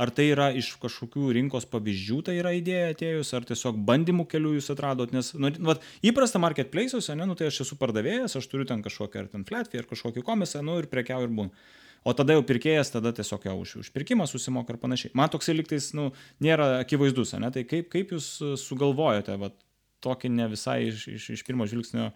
[0.00, 4.54] Ar tai yra iš kažkokių rinkos pavyzdžių, tai yra idėja atėjus, ar tiesiog bandymų kelių
[4.56, 8.64] jūs atradot, nes, nu, vat, įprasta marketplace'uose, ne, nu, tai aš esu pardavėjas, aš turiu
[8.70, 11.52] ten kažkokią ar ten flat fee, ar kažkokį komisą, nu, ir prekiau ir būn.
[12.00, 15.12] O tada jau pirkėjas, tada tiesiog jau už, už pirkimą susimoka ir panašiai.
[15.20, 16.06] Man toksai liktais, nu,
[16.40, 18.30] nėra akivaizdus, ne, tai kaip, kaip jūs
[18.62, 19.52] sugalvojote, va,
[20.00, 22.08] tokį ne visai iš, iš, iš pirmo žvilgsnio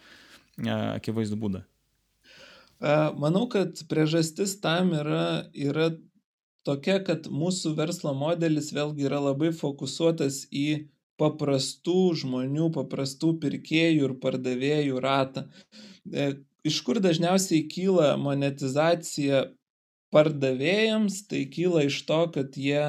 [0.96, 1.64] akivaizdų būdą?
[3.20, 5.92] Manau, kad priežastis tam yra, yra
[6.66, 10.88] tokia, kad mūsų verslo modelis vėlgi yra labai fokusuotas į
[11.20, 15.46] paprastų žmonių, paprastų pirkėjų ir pardavėjų ratą.
[16.10, 16.32] E,
[16.66, 19.44] iš kur dažniausiai kyla monetizacija
[20.14, 22.82] pardavėjams, tai kyla iš to, kad jie,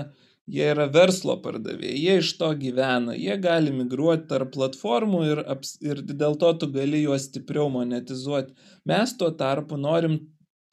[0.50, 5.44] jie yra verslo pardavėjai, jie iš to gyvena, jie gali migruoti tarp platformų ir,
[5.86, 8.54] ir dėl to tu gali juos stipriau monetizuoti.
[8.90, 10.20] Mes tuo tarpu norim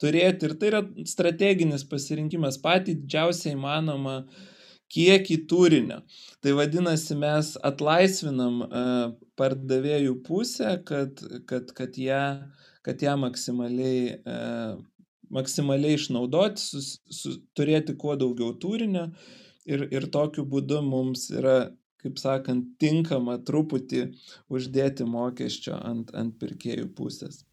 [0.03, 0.49] turėti.
[0.49, 4.17] Ir tai yra strateginis pasirinkimas patį didžiausią įmanomą
[4.93, 6.01] kiekį turinio.
[6.43, 9.05] Tai vadinasi, mes atlaisvinam uh,
[9.39, 12.25] pardavėjų pusę, kad, kad, kad, ją,
[12.85, 14.75] kad ją maksimaliai, uh,
[15.33, 19.07] maksimaliai išnaudoti, sus, su, turėti kuo daugiau turinio
[19.65, 21.71] ir, ir tokiu būdu mums yra
[22.03, 24.09] kaip sakant, tinkama truputį
[24.51, 27.45] uždėti mokesčio ant, ant pirkėjų pusės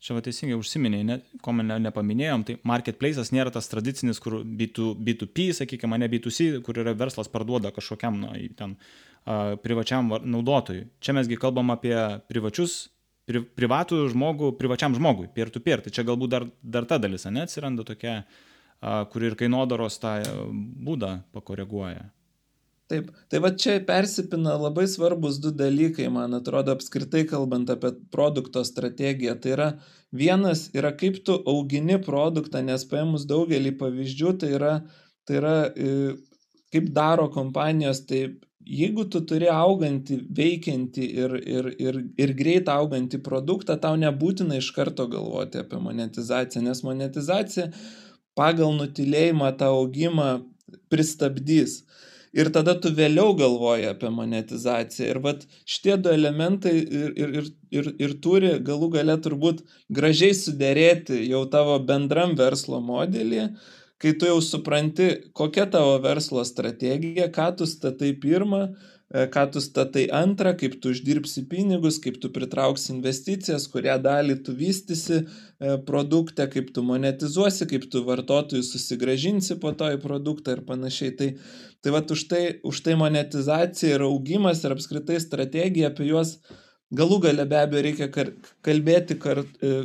[0.00, 4.94] čia va teisingai užsiminei, ne, ko ne, nepaminėjom, tai marketplace'as nėra tas tradicinis, kur B2,
[4.96, 8.76] B2P, sakykime, ne B2C, kur yra verslas parduoda kažkokiam na, ten,
[9.24, 10.86] a, privačiam naudotojui.
[11.04, 11.94] Čia mesgi kalbam apie
[12.32, 12.86] privačius,
[13.28, 15.84] pri, privatų žmogų, privačiam žmogui, peer to peer.
[15.84, 18.22] Tai čia galbūt dar, dar ta dalis, ne, atsiranda tokia,
[18.80, 20.16] a, kur ir kainodaros tą
[20.48, 22.08] būdą pakoreguoja.
[22.90, 28.64] Taip, tai va čia persipina labai svarbus du dalykai, man atrodo, apskritai kalbant apie produkto
[28.66, 29.36] strategiją.
[29.38, 29.68] Tai yra
[30.22, 34.72] vienas yra kaip tu augini produktą, nes paėmus daugelį pavyzdžių, tai yra,
[35.22, 35.92] tai yra e,
[36.74, 38.24] kaip daro kompanijos, tai
[38.66, 44.74] jeigu tu turi augantį, veikiantį ir, ir, ir, ir greit augantį produktą, tau nebūtina iš
[44.74, 47.70] karto galvoti apie monetizaciją, nes monetizacija
[48.38, 50.30] pagal nutilėjimą tą augimą
[50.90, 51.84] pristabdys
[52.36, 55.08] ir tada tu vėliau galvoji apie monetizaciją.
[55.10, 60.36] Ir vat šitie du elementai ir, ir, ir, ir, ir turi galų gale turbūt gražiai
[60.36, 63.50] sudėrėti jau tavo bendram verslo modelį,
[64.00, 68.70] kai tu jau supranti, kokia tavo verslo strategija, ką tu statai pirmą,
[69.10, 74.54] ką tu statai antrą, kaip tu uždirbsi pinigus, kaip tu pritrauksi investicijas, kurią dalį tu
[74.54, 75.24] vystysi e,
[75.86, 81.16] produktą, kaip tu monetizuosi, kaip tu vartotojų susigražinsi po to į produktą ir panašiai.
[81.18, 81.30] Tai,
[81.82, 86.36] tai va už tai, už tai monetizacija ir augimas ir apskritai strategija apie juos
[86.94, 88.10] galų gale be abejo reikia
[88.62, 89.84] kalbėti kart, e,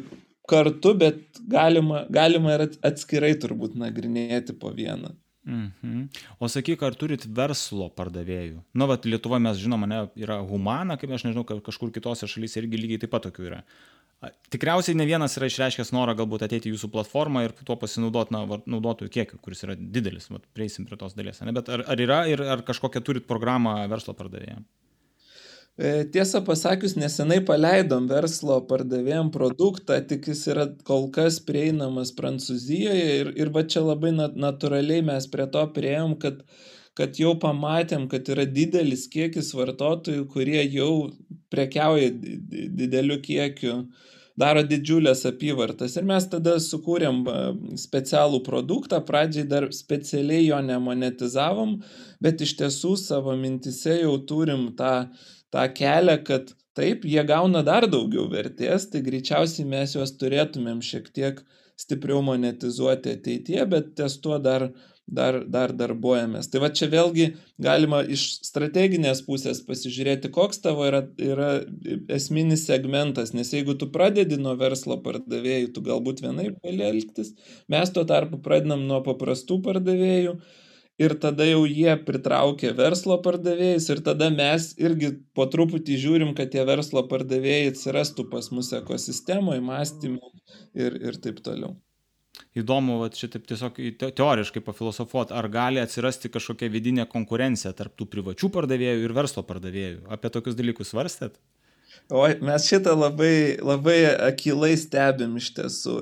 [0.50, 5.16] kartu, bet galima, galima ir atskirai turbūt nagrinėti po vieną.
[5.45, 6.08] Mhm.
[6.41, 8.63] O sakyk, ar turit verslo pardavėjų?
[8.73, 12.81] Na, va, Lietuva mes žinome, ne, yra humana, kaip aš nežinau, kažkur kitose šalyse irgi
[12.81, 13.62] lygiai taip pat tokių yra.
[14.49, 18.41] Tikriausiai ne vienas yra išreiškęs norą galbūt ateiti į jūsų platformą ir tuo pasinaudoti na,
[18.63, 21.43] naudotojų kiekiu, kuris yra didelis, va, prieisim prie tos dalies.
[21.45, 21.53] Ne?
[21.53, 24.65] Bet ar, ar yra ir ar kažkokią turit programą verslo pardavėjams?
[25.76, 33.10] E, tiesą pasakius, nesenai paleidom verslo pardavėjom produktą, tik jis yra kol kas prieinamas Prancūzijoje
[33.18, 36.40] ir, ir va čia labai natūraliai mes prie to prieėm, kad,
[36.96, 41.10] kad jau pamatėm, kad yra didelis kiekis vartotojų, kurie jau
[41.52, 43.82] prekiauja dideliu kiekiu,
[44.40, 46.00] daro didžiulės apyvartas.
[46.00, 47.24] Ir mes tada sukūrėm
[47.84, 51.82] specialų produktą, pradžiai dar specialiai jo nemonetizavom,
[52.24, 55.02] bet iš tiesų savo mintise jau turim tą
[55.56, 61.08] tą kelią, kad taip, jie gauna dar daugiau vertės, tai greičiausiai mes juos turėtumėm šiek
[61.15, 61.39] tiek
[61.80, 64.70] stipriau monetizuoti ateityje, bet ties tuo dar,
[65.08, 66.50] dar, dar darbuojamės.
[66.52, 67.30] Tai va čia vėlgi
[67.62, 71.50] galima iš strateginės pusės pasižiūrėti, koks tavo yra, yra
[72.15, 77.36] esminis segmentas, nes jeigu tu pradedi nuo verslo pardavėjų, tu galbūt vienaip gali elgtis,
[77.72, 80.38] mes tuo tarpu pradedam nuo paprastų pardavėjų
[81.01, 86.53] ir tada jau jie pritraukia verslo pardavėjus ir tada mes irgi po truputį žiūrim, kad
[86.53, 90.31] tie verslo pardavėjai atsirastų pas mus ekosistemoje, mąstymė
[90.73, 91.75] ir, ir taip toliau.
[92.55, 98.49] Įdomu, va, šitaip tiesiog teoriškai pafilosofuot, ar gali atsirasti kažkokia vidinė konkurencija tarp tų privačių
[98.51, 100.01] pardavėjų ir verslo pardavėjų.
[100.12, 101.38] Apie tokius dalykus svarstėt?
[102.12, 105.95] O mes šitą labai, labai akilai stebim iš tiesų,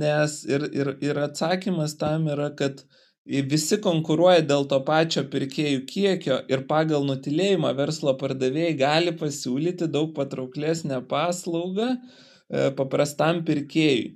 [0.00, 5.80] nes ir, ir, ir atsakymas tam yra, kad uh, visi konkuruoja dėl to pačio pirkėjų
[5.90, 14.14] kiekio ir pagal nutilėjimą verslo pardavėjai gali pasiūlyti daug patrauklesnę paslaugą e, paprastam pirkėjui.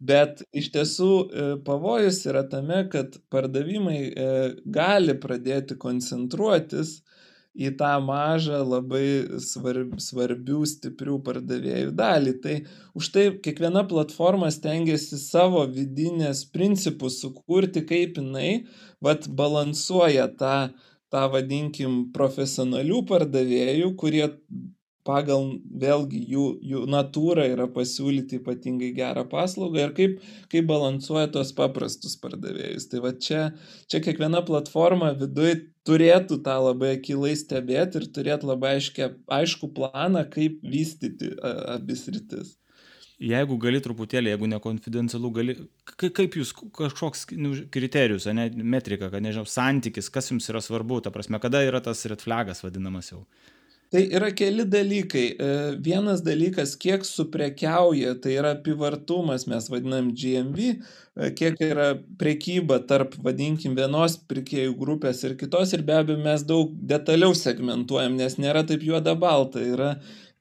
[0.00, 4.28] Bet iš tiesų e, pavojus yra tame, kad pardavimai e,
[4.64, 7.00] gali pradėti koncentruotis
[7.54, 12.34] į tą mažą, labai svarb, svarbių, stiprių pardavėjų dalį.
[12.44, 12.56] Tai
[12.98, 18.66] už tai kiekviena platforma stengiasi savo vidinės principus sukurti, kaip jinai
[19.02, 20.70] vat, balansuoja tą,
[21.10, 24.28] tą vadinkim, profesionalių pardavėjų, kurie
[25.06, 25.46] pagal
[25.82, 30.16] vėlgi jų, jų natūrą yra pasiūlyti ypatingai gerą paslaugą ir kaip,
[30.52, 32.88] kaip balansuoja tos paprastus pardavėjus.
[32.92, 33.42] Tai va čia,
[33.90, 35.56] čia kiekviena platforma viduje
[35.88, 42.56] turėtų tą labai akilai stebėti ir turėtų labai aiškia, aišku planą, kaip vystyti abis rytis.
[43.20, 45.54] Jeigu gali truputėlį, jeigu nekonfidencialu, gali,
[46.00, 51.12] kaip jūs kažkoks nu, kriterijus, ne, metrika, kad nežinau, santykis, kas jums yra svarbu, ta
[51.12, 53.26] prasme, kada yra tas red flagas vadinamas jau.
[53.90, 55.24] Tai yra keli dalykai.
[55.34, 55.46] E,
[55.82, 60.68] vienas dalykas, kiek suprekiauja, tai yra apivartumas, mes vadinam GMV,
[61.18, 61.88] e, kiek yra
[62.20, 65.74] prekyba tarp, vadinkim, vienos pirkėjų grupės ir kitos.
[65.74, 69.96] Ir be abejo mes daug detaliau segmentuojam, nes nėra taip juoda balta, yra,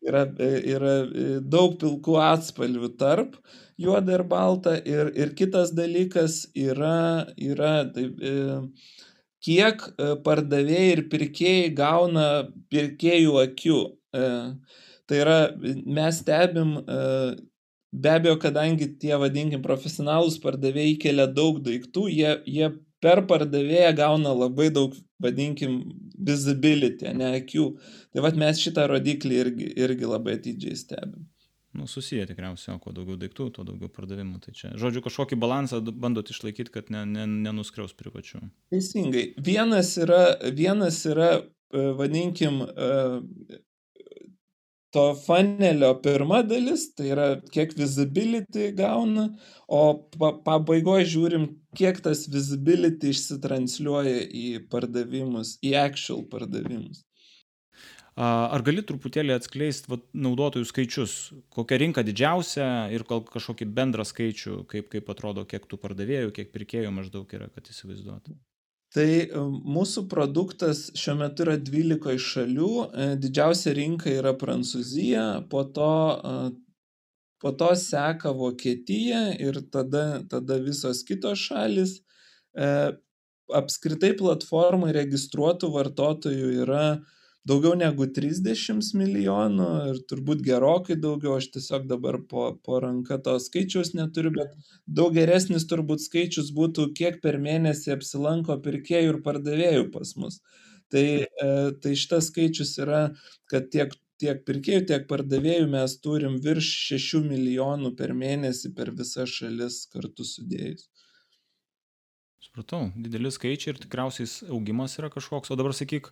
[0.06, 0.94] yra, e, yra
[1.42, 3.42] daug pilkų atspalvių tarp
[3.82, 4.78] juoda ir balta.
[4.86, 8.70] Ir, ir kitas dalykas yra, yra taip, e,
[9.46, 12.26] kiek e, pardavėjai ir pirkėjai gauna
[12.74, 13.80] pirkėjų akių.
[14.16, 14.26] E,
[15.10, 15.38] tai yra,
[15.86, 17.00] mes stebim, e,
[17.92, 22.72] be abejo, kadangi tie, vadinkim, profesionalūs pardavėjai kelia daug daiktų, jie, jie
[23.04, 25.82] per pardavėją gauna labai daug, vadinkim,
[26.20, 27.72] visibility, ne akių.
[28.14, 31.28] Tai vad mes šitą rodiklį irgi, irgi labai atidžiai stebim.
[31.80, 34.42] Nu, susiję tikriausiai, kuo daugiau daiktų, tuo daugiau pardavimų.
[34.44, 38.42] Tai čia, žodžiu, kažkokį balansą bandot išlaikyti, kad ne, ne, nenuskriaus privačių.
[38.74, 39.30] Teisingai.
[39.48, 40.24] Vienas yra,
[40.58, 43.60] vienas yra e, vadinkim, e,
[44.92, 49.30] to fanelio pirma dalis, tai yra kiek visibility gauna,
[49.72, 49.84] o
[50.46, 51.46] pabaigoje žiūrim,
[51.80, 57.06] kiek tas visibility išsitransliuoja į pardavimus, į actual pardavimus.
[58.20, 61.14] Ar gali truputėlį atskleisti vat, naudotojų skaičius,
[61.56, 66.52] kokia rinka didžiausia ir gal kažkokį bendrą skaičių, kaip, kaip atrodo, kiek tų pardavėjų, kiek
[66.52, 68.36] pirkėjų maždaug yra, kad įsivaizduotų?
[68.96, 75.62] Tai e, mūsų produktas šiuo metu yra 12 šalių, e, didžiausia rinka yra Prancūzija, po
[75.76, 75.92] to,
[76.32, 76.34] e,
[77.44, 82.00] po to seka Vokietija ir tada, tada visos kitos šalis.
[83.56, 86.84] Apskritai platformai registruotų vartotojų yra
[87.48, 93.38] daugiau negu 30 milijonų ir turbūt gerokai daugiau, aš tiesiog dabar po, po ranka to
[93.40, 99.90] skaičiaus neturiu, bet daug geresnis turbūt skaičius būtų, kiek per mėnesį apsilanko pirkėjų ir pardavėjų
[99.96, 100.42] pas mus.
[100.90, 101.50] Tai, e,
[101.82, 103.02] tai šitas skaičius yra,
[103.52, 109.30] kad tiek, tiek pirkėjų, tiek pardavėjų mes turim virš 6 milijonų per mėnesį per visas
[109.32, 110.90] šalis kartu sudėjus.
[112.40, 116.10] Supratau, dideli skaičiai ir tikriausiai augimas yra kažkoks, o dabar sakyk,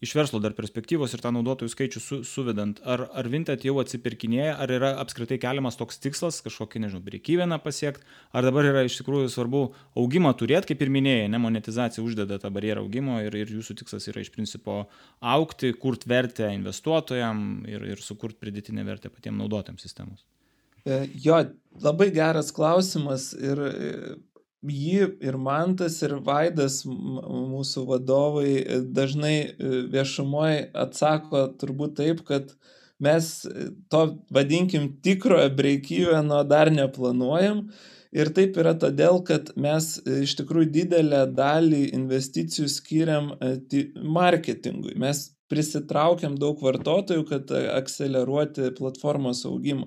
[0.00, 4.54] iš verslo dar perspektyvos ir tą naudotojų skaičių su, suvedant, ar, ar Vinted jau atsipirkinėja,
[4.62, 9.28] ar yra apskritai keliamas toks tikslas, kažkokį, nežinau, priekyveną pasiekti, ar dabar yra iš tikrųjų
[9.32, 9.62] svarbu
[10.00, 14.08] augimą turėti, kaip ir minėjai, ne monetizacija uždeda tą barjerą augimo ir, ir jūsų tikslas
[14.08, 14.82] yra iš principo
[15.20, 20.24] aukti, kurti vertę investuotojam ir, ir sukurti pridėtinę vertę patiems naudotojams sistemos.
[20.88, 21.36] E, jo,
[21.84, 23.60] labai geras klausimas ir
[24.62, 32.52] jį ir Mantas, ir Vaidas, mūsų vadovai, e, dažnai e, viešumoje atsako turbūt taip, kad
[33.00, 37.68] mes e, to, vadinkim, tikrojo breikyveno dar neplanuojam.
[38.10, 43.28] Ir taip yra todėl, kad mes iš tikrųjų didelę dalį investicijų skiriam
[44.02, 44.96] marketingui.
[44.98, 49.86] Mes prisitraukiam daug vartotojų, kad akceleruoti platformos augimą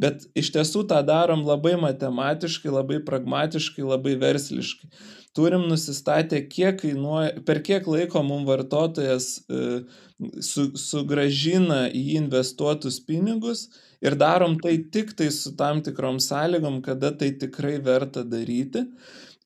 [0.00, 4.90] bet iš tiesų tą darom labai matematiškai, labai pragmatiškai, labai versliškai.
[5.36, 9.82] Turim nusistatę, kiek kainuoja, per kiek laiko mums vartotojas e,
[10.42, 13.68] su, sugražina į investuotus pinigus
[14.02, 18.86] ir darom tai tik tai su tam tikrom sąlygom, kada tai tikrai verta daryti.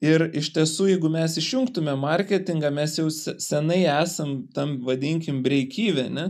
[0.02, 6.24] Ir iš tiesų, jeigu mes išjungtume marketingą, mes jau senai esam tam, vadinkim, breikyvė, ne?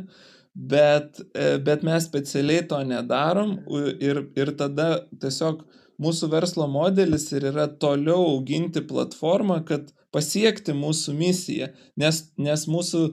[0.55, 3.57] Bet, e, bet mes specialiai to nedarom
[4.01, 4.89] ir, ir tada
[5.23, 5.65] tiesiog
[6.03, 13.05] mūsų verslo modelis ir yra toliau auginti platformą, kad pasiekti mūsų misiją, nes, nes mūsų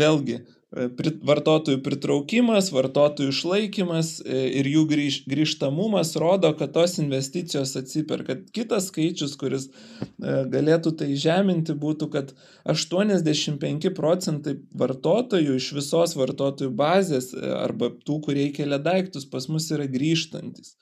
[0.00, 0.40] vėlgi
[0.74, 8.40] vartotojų pritraukimas, vartotojų išlaikymas e, ir jų grįž, grįžtamumas rodo, kad tos investicijos atsiperka.
[8.52, 12.34] Kitas skaičius, kuris e, galėtų tai žeminti, būtų, kad
[12.66, 19.86] 85 procentai vartotojų iš visos vartotojų bazės arba tų, kurie įkelia daiktus, pas mus yra
[19.86, 20.74] grįžtantis.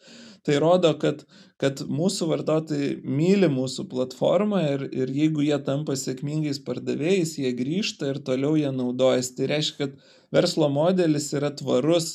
[0.44, 1.22] Tai rodo, kad,
[1.60, 8.10] kad mūsų vartotojai myli mūsų platformą ir, ir jeigu jie tampa sėkmingais pardavėjais, jie grįžta
[8.12, 9.32] ir toliau jie naudojasi.
[9.38, 9.96] Tai reiškia, kad
[10.36, 12.10] verslo modelis yra tvarus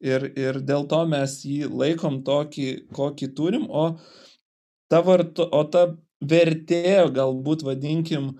[0.00, 3.94] ir, ir dėl to mes jį laikom tokį, kokį turim, o
[4.92, 5.86] ta, varto, o ta
[6.20, 8.34] vertė, galbūt vadinkim,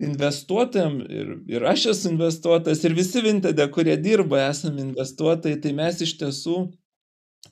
[0.00, 6.00] investuotojam ir, ir aš esu investuotojas ir visi Vintede, kurie dirba, esame investuotojai, tai mes
[6.04, 6.58] iš tiesų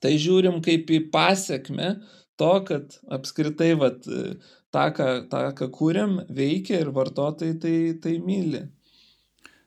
[0.04, 1.94] tai žiūrim kaip į pasiekmę
[2.40, 4.04] to, kad apskritai vat,
[4.74, 8.66] tą, ką, tą, ką kūrėm, veikia ir vartotojai tai, tai myli.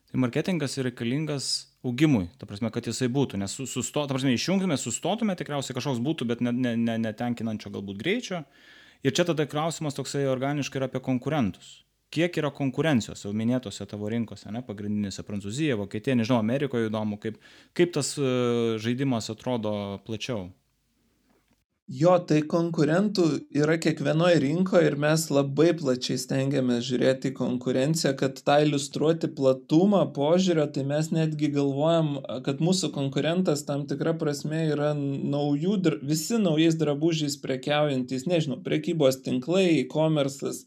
[0.08, 1.50] Tai marketingas yra reikalingas
[1.88, 6.28] augimui, ta prasme, kad jisai būtų, nes susto, ta prasme, išjungtume, sustotume, tikriausiai kažkoks būtų,
[6.30, 8.44] bet ne, ne, ne, netenkinančio galbūt greičio.
[9.06, 14.10] Ir čia tada klausimas toksai organiškai yra apie konkurentus kiek yra konkurencijos jau minėtose tavo
[14.12, 17.40] rinkose, ne, pagrindinėse Prancūzija, Vokietija, nežinau, Amerikoje įdomu, kaip,
[17.78, 18.30] kaip tas e,
[18.84, 19.74] žaidimas atrodo
[20.08, 20.48] plačiau.
[21.88, 28.42] Jo, tai konkurentų yra kiekvienoje rinkoje ir mes labai plačiai stengiamės žiūrėti į konkurenciją, kad
[28.44, 32.10] tą iliustruoti platumą požiūrio, tai mes netgi galvojam,
[32.44, 39.70] kad mūsų konkurentas tam tikra prasme yra naujų, visi naujais drabužiais prekiaujantys, nežinau, prekybos tinklai,
[39.86, 40.66] e-commerce'as,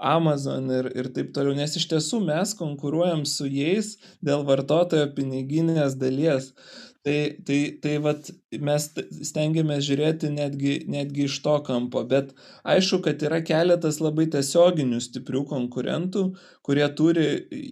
[0.00, 6.00] Amazon ir, ir taip toliau, nes iš tiesų mes konkuruojam su jais dėl vartotojo piniginės
[6.00, 6.54] dalies.
[7.02, 8.28] Tai, tai, tai vat,
[8.62, 8.84] mes
[9.26, 12.28] stengiamės žiūrėti netgi, netgi iš to kampo, bet
[12.62, 16.22] aišku, kad yra keletas labai tiesioginių stiprių konkurentų,
[16.62, 17.24] kurie turi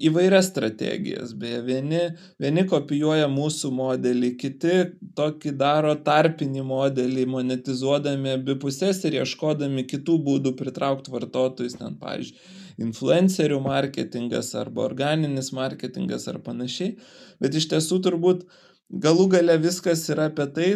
[0.09, 1.37] įvairias strategijas.
[1.39, 2.01] Beje, vieni,
[2.43, 4.81] vieni kopijuoja mūsų modelį, kiti
[5.21, 13.61] tokį daro tarpinį modelį, monetizuodami abipusės ir ieškodami kitų būdų pritraukti vartotojus, ten, pavyzdžiui, influencerių
[13.63, 16.97] marketingas arba organinis marketingas ar panašiai.
[17.39, 18.43] Bet iš tiesų turbūt
[18.91, 20.71] galų gale viskas yra apie tai,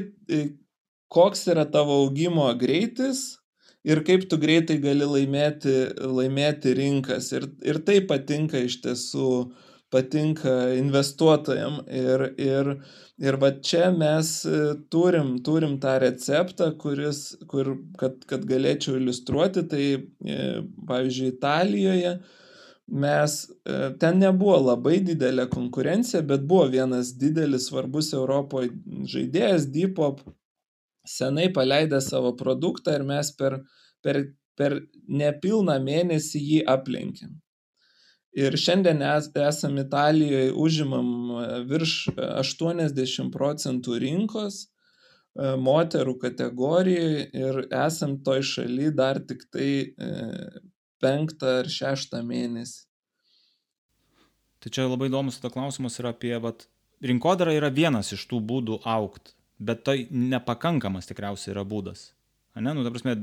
[1.12, 3.38] koks yra tavo augimo greitis
[3.84, 7.30] ir kaip tu greitai gali laimėti, laimėti rinkas.
[7.36, 9.30] Ir, ir tai patinka iš tiesų,
[9.94, 11.82] patinka investuotojam.
[11.92, 12.70] Ir, ir,
[13.22, 14.32] ir va čia mes
[14.94, 19.84] turim, turim tą receptą, kuris, kur, kad, kad galėčiau iliustruoti, tai
[20.88, 22.16] pavyzdžiui Italijoje
[22.86, 28.72] mes e, ten nebuvo labai didelė konkurencija, bet buvo vienas didelis svarbus Europoje
[29.08, 30.20] žaidėjas, Depop,
[31.08, 33.62] senai paleidę savo produktą ir mes per,
[34.04, 34.20] per,
[34.56, 37.32] per nepilną mėnesį jį aplenkėm.
[38.34, 41.10] Ir šiandien es, esam Italijoje, užimam
[41.40, 49.70] e, virš 80 procentų rinkos e, moterų kategorijoje ir esam toj šaly dar tik tai
[51.04, 52.82] penktą ar šeštą mėnesį.
[54.64, 56.64] Tai čia labai įdomus tada klausimas yra apie, vat,
[57.04, 62.14] rinkodara yra vienas iš tų būdų aukti, bet tai nepakankamas tikriausiai yra būdas.
[62.54, 63.16] Ne, nu, ta prasme,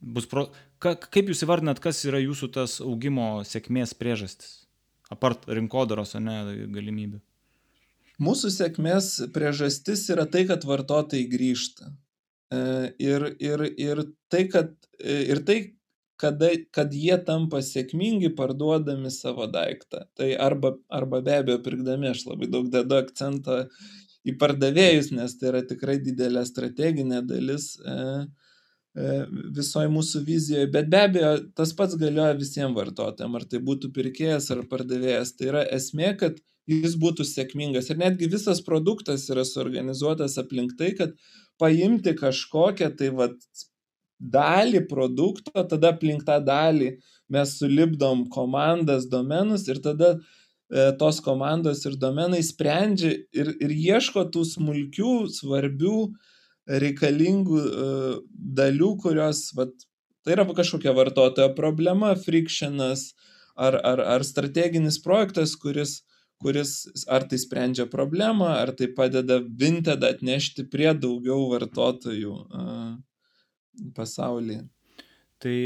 [0.00, 0.46] bus pro...
[0.80, 4.62] Ka, kaip jūs įvardinat, kas yra jūsų tas augimo sėkmės priežastis?
[5.12, 6.38] Apart rinkodaros, o ne
[6.72, 7.20] galimybių.
[8.22, 11.90] Mūsų sėkmės priežastis yra tai, kad vartotojai grįžta.
[12.48, 12.60] E,
[13.02, 15.58] ir, ir, ir, tai, kad, e, ir tai,
[16.20, 20.06] kada, kad jie tampa sėkmingi parduodami savo daiktą.
[20.16, 23.62] Tai arba, arba be abejo pirkdami, aš labai daug dedu akcentą
[24.26, 27.96] į pardavėjus, nes tai yra tikrai didelė strateginė dalis e,
[28.96, 29.20] e,
[29.54, 34.50] visoje mūsų vizijoje, bet be abejo tas pats galioja visiems vartotojams, ar tai būtų pirkėjas
[34.54, 35.36] ar pardavėjas.
[35.38, 40.90] Tai yra esmė, kad jis būtų sėkmingas ir netgi visas produktas yra suorganizuotas aplink tai,
[40.98, 41.14] kad
[41.62, 43.38] paimti kažkokią tai vat,
[44.20, 46.96] dalį produkto, tada aplink tą dalį
[47.32, 54.26] mes sulibdom komandas, domenus ir tada e, tos komandos ir domenai sprendžia ir, ir ieško
[54.32, 55.98] tų smulkių, svarbių,
[56.66, 57.86] reikalingų e,
[58.58, 59.74] dalių, kurios, vat,
[60.24, 63.12] tai yra kažkokia vartotojo problema, frictionas
[63.56, 66.00] ar, ar, ar strateginis projektas, kuris,
[66.42, 72.34] kuris ar tai sprendžia problemą, ar tai padeda Vinted atnešti prie daugiau vartotojų.
[73.96, 74.64] Pasaulyje.
[75.42, 75.56] Tai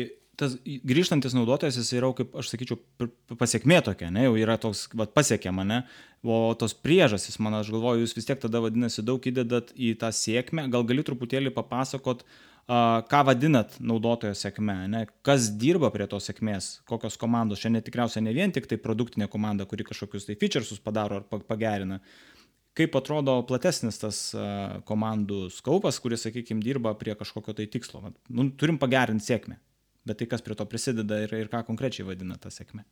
[0.41, 2.79] tas grįžtantis naudotojas, jis yra, kaip aš sakyčiau,
[3.41, 5.83] pasiekmė tokia, ne, jau yra toks, va, pasiekė mane,
[6.25, 10.13] o tos priežastys, man aš galvoju, jūs vis tiek tada vadinasi daug įdedat į tą
[10.17, 12.25] sėkmę, gal gali truputėlį papasakot,
[13.11, 18.35] ką vadinat naudotojo sėkme, ne, kas dirba prie tos sėkmės, kokios komandos, šiandien tikriausiai ne
[18.37, 21.99] vien tik tai produktinė komanda, kuri kažkokius tai featuresus padaro ar pagerina,
[22.81, 24.21] kaip atrodo platesnis tas
[24.89, 28.03] komandų skaupas, kuris, sakykime, dirba prie kažkokio tai tikslo.
[28.33, 29.59] Nu, turim pagerinti sėkmę,
[30.09, 32.87] bet tai kas prie to prisideda ir, ir ką konkrečiai vadina ta sėkmė.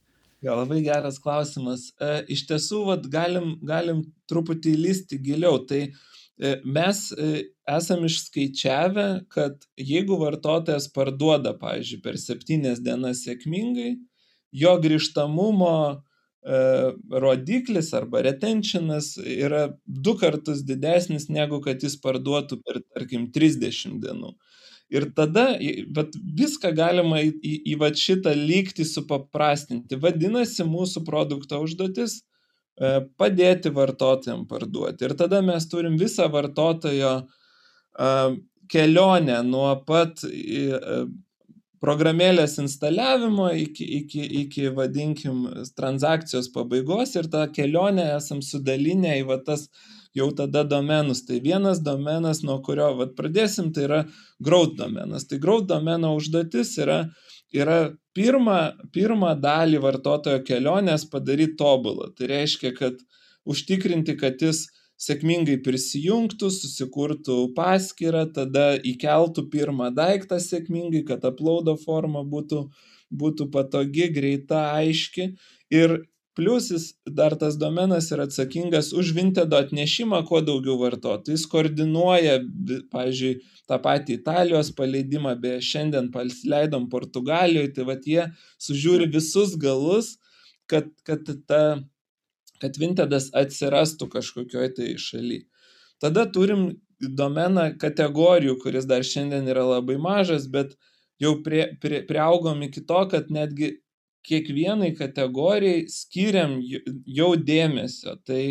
[0.45, 1.89] Ja, labai geras klausimas.
[1.99, 5.59] E, iš tiesų, vat, galim, galim truputį lysti giliau.
[5.67, 7.31] Tai e, mes e,
[7.67, 13.97] esam išskaičiavę, kad jeigu vartotojas parduoda, pavyzdžiui, per septynias dienas sėkmingai,
[14.63, 16.08] jo grįžtamumo E,
[16.45, 24.33] rodiklis arba retentionas yra du kartus didesnis negu kad jis parduotų per, tarkim, 30 dienų.
[24.89, 25.51] Ir tada
[25.93, 29.99] bet viską galima į, į, į va šitą lygtį supaprastinti.
[30.01, 35.05] Vadinasi, mūsų produkto užduotis e, padėti vartotojams parduoti.
[35.05, 38.15] Ir tada mes turim visą vartotojo e,
[38.73, 40.25] kelionę nuo pat
[41.83, 45.45] programėlės instaliavimo iki, iki, iki vadinkim,
[45.79, 49.69] transakcijos pabaigos ir tą kelionę esam sudalinę į va tas
[50.17, 51.23] jau tada domenus.
[51.27, 54.01] Tai vienas domenas, nuo kurio vat, pradėsim, tai yra
[54.43, 55.29] growth domenas.
[55.29, 56.99] Tai growth domeno užduotis yra,
[57.55, 57.79] yra
[58.17, 58.59] pirmą,
[58.95, 62.11] pirmą dalį vartotojo kelionės padaryti tobulą.
[62.19, 62.99] Tai reiškia, kad
[63.49, 64.67] užtikrinti, kad jis
[64.99, 72.65] sėkmingai prisijungtų, susikurtų paskyrą, tada įkeltų pirmą daiktą sėkmingai, kad uploado forma būtų,
[73.15, 75.33] būtų patogi, greita, aiški.
[75.75, 76.01] Ir
[76.39, 76.85] Plus jis
[77.19, 81.35] dar tas domenas yra atsakingas už Vintedo atnešimą kuo daugiau vartotojų.
[81.35, 82.37] Jis koordinuoja,
[82.93, 83.33] pavyzdžiui,
[83.67, 86.07] tą patį Italijos paleidimą, beje, šiandien
[86.53, 88.29] leidom Portugalijoje, tai vad jie
[88.63, 90.13] sužiūri visus galus,
[90.71, 91.61] kad, kad ta
[92.63, 95.43] kad Vintedas atsirastų kažkokioj tai šaly.
[96.03, 96.69] Tada turim
[97.01, 100.75] domeną kategorijų, kuris dar šiandien yra labai mažas, bet
[101.23, 103.77] jau prie, prie, prieaugom iki to, kad netgi
[104.29, 108.19] kiekvienai kategorijai skiriam jau dėmesio.
[108.27, 108.43] Tai,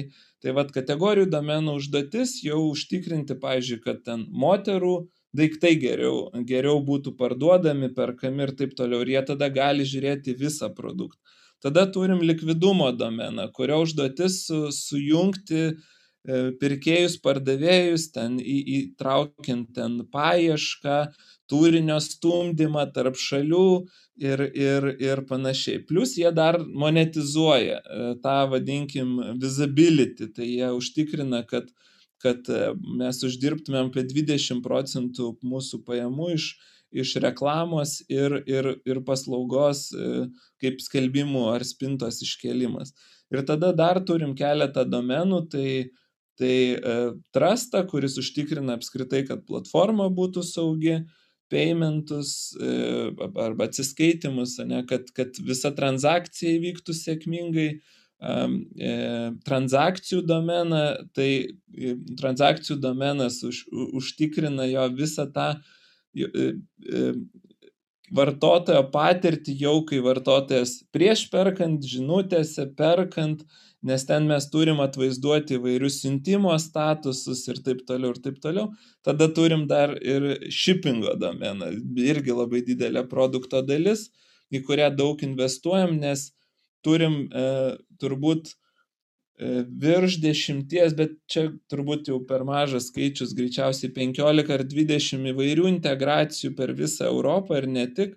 [0.42, 4.96] tai vad kategorijų domenų užduotis jau užtikrinti, pavyzdžiui, kad ten moterų
[5.38, 9.04] daiktai geriau, geriau būtų parduodami, perkami ir taip toliau.
[9.04, 11.20] Ir jie tada gali žiūrėti visą produktą.
[11.64, 15.74] Tada turim likvidumo domeną, kurio užduotis su, sujungti e,
[16.62, 21.00] pirkėjus, pardavėjus, ten įtraukiant ten paiešką,
[21.50, 23.68] turinio stumdymą tarp šalių
[24.22, 25.82] ir, ir, ir panašiai.
[25.90, 31.74] Plus jie dar monetizuoja e, tą, vadinkim, visibility, tai jie užtikrina, kad
[32.24, 36.48] kad e, mes uždirbtumėm apie 20 procentų mūsų pajamų iš,
[36.92, 40.28] iš reklamos ir, ir, ir paslaugos e,
[40.62, 42.94] kaip skelbimų ar spintos iškelimas.
[43.34, 45.70] Ir tada dar turim keletą domenų, tai,
[46.40, 46.98] tai e,
[47.36, 51.02] trustą, kuris užtikrina apskritai, kad platforma būtų saugi,
[51.48, 57.70] paymentus arba atsiskaitimus, ne, kad, kad visa transakcija įvyktų sėkmingai,
[58.18, 58.94] E,
[59.46, 60.80] transakcijų domeną,
[61.14, 61.30] tai
[61.78, 63.60] e, transakcijų domenas už,
[63.94, 65.60] užtikrina jo visą tą e,
[68.14, 73.44] vartotojo patirtį jau, kai vartotojas prieš perkant, žinutėse perkant,
[73.88, 78.72] nes ten mes turim atvaizduoti įvairius siuntimo statusus ir taip toliau ir taip toliau.
[79.06, 84.08] Tada turim dar ir shippingo domeną, irgi labai didelė produkto dalis,
[84.52, 86.32] į kurią daug investuojam, nes
[86.86, 88.56] turim e, turbūt e,
[89.38, 96.56] virš dešimties, bet čia turbūt jau per mažas skaičius, greičiausiai 15 ar 20 įvairių integracijų
[96.58, 98.16] per visą Europą ir ne tik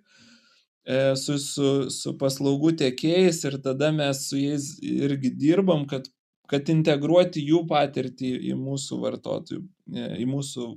[0.88, 6.08] e, su, su, su paslaugų tiekėjais ir tada mes su jais irgi dirbam, kad,
[6.48, 9.60] kad integruoti jų patirtį į mūsų vartotojų,
[9.92, 10.70] e, į mūsų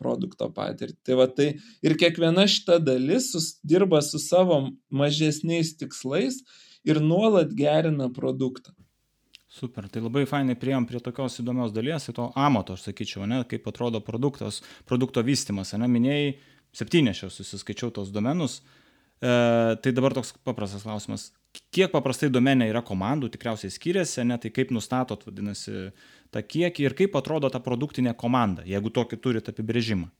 [0.00, 0.98] produkto patirtį.
[1.04, 1.50] Tai va tai
[1.84, 6.40] ir kiekviena šita dalis sus, dirba su savo mažesniais tikslais
[6.88, 8.72] ir nuolat gerina produktą.
[9.48, 13.40] Super, tai labai fainai prieėm prie tokios įdomios dalies, į to amato, aš sakyčiau, ne,
[13.48, 16.34] kaip atrodo produktas, produkto vystimas, ne, minėjai,
[16.76, 19.30] septynės aš susiskaičiau tos domenus, e,
[19.80, 21.30] tai dabar toks paprastas klausimas,
[21.72, 25.88] kiek paprastai domenė yra komandų, tikriausiai skiriasi, ne, tai kaip nustatot, vadinasi,
[26.28, 30.10] tą kiekį ir kaip atrodo ta produktinė komanda, jeigu tokį turit apibrėžimą.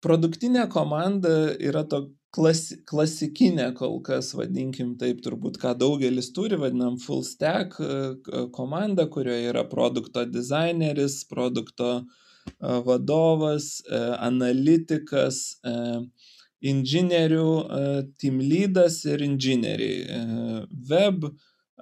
[0.00, 6.98] Produktinė komanda yra to klasi, klasikinė kol kas, vadinkim taip, turbūt ką daugelis turi, vadinam
[7.02, 12.04] full stack e, komanda, kurioje yra produkto dizaineris, produkto e,
[12.86, 15.42] vadovas, e, analitikas,
[16.60, 17.44] inžinierių,
[18.20, 20.18] team leadas ir inžinieriai.
[20.90, 21.30] Web,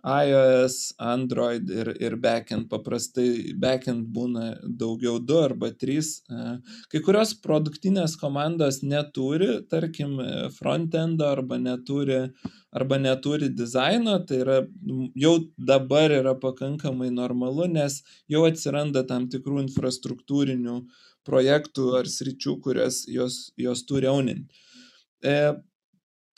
[0.04, 2.68] iOS, Android ir, ir backend.
[2.70, 6.18] Paprastai backend būna daugiau du arba trys.
[6.30, 6.58] E,
[6.92, 10.18] kai kurios produktinės komandos neturi, tarkim,
[10.56, 12.20] frontendo arba neturi,
[12.74, 14.58] arba neturi dizaino, tai yra
[15.18, 20.80] jau dabar yra pakankamai normalu, nes jau atsiranda tam tikrų infrastruktūrinių
[21.28, 24.48] projektų ar sričių, kurias jos, jos turi auninti.
[25.24, 25.34] E,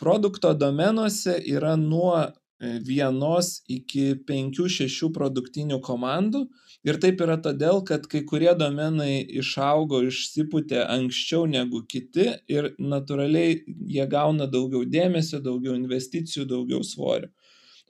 [0.00, 2.16] produkto domenuose yra nuo
[2.60, 6.44] vienos iki penkių, šešių produktinių komandų.
[6.84, 13.58] Ir taip yra todėl, kad kai kurie domenai išaugo, išsipūtė anksčiau negu kiti ir natūraliai
[13.66, 17.28] jie gauna daugiau dėmesio, daugiau investicijų, daugiau svorio.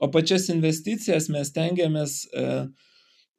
[0.01, 2.47] O pačias investicijas mes tengiamės e,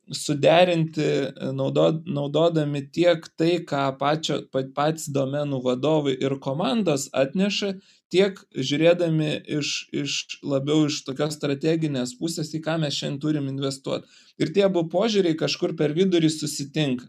[0.09, 4.41] suderinti, e, naudod, naudodami tiek tai, ką pačio,
[4.75, 7.75] patys domenų vadovai ir komandos atneša,
[8.11, 14.09] tiek žiūrėdami iš, iš labiau iš tokios strateginės pusės, į ką mes šiandien turim investuoti.
[14.41, 17.07] Ir tie abu požiūriai kažkur per vidurį susitinka.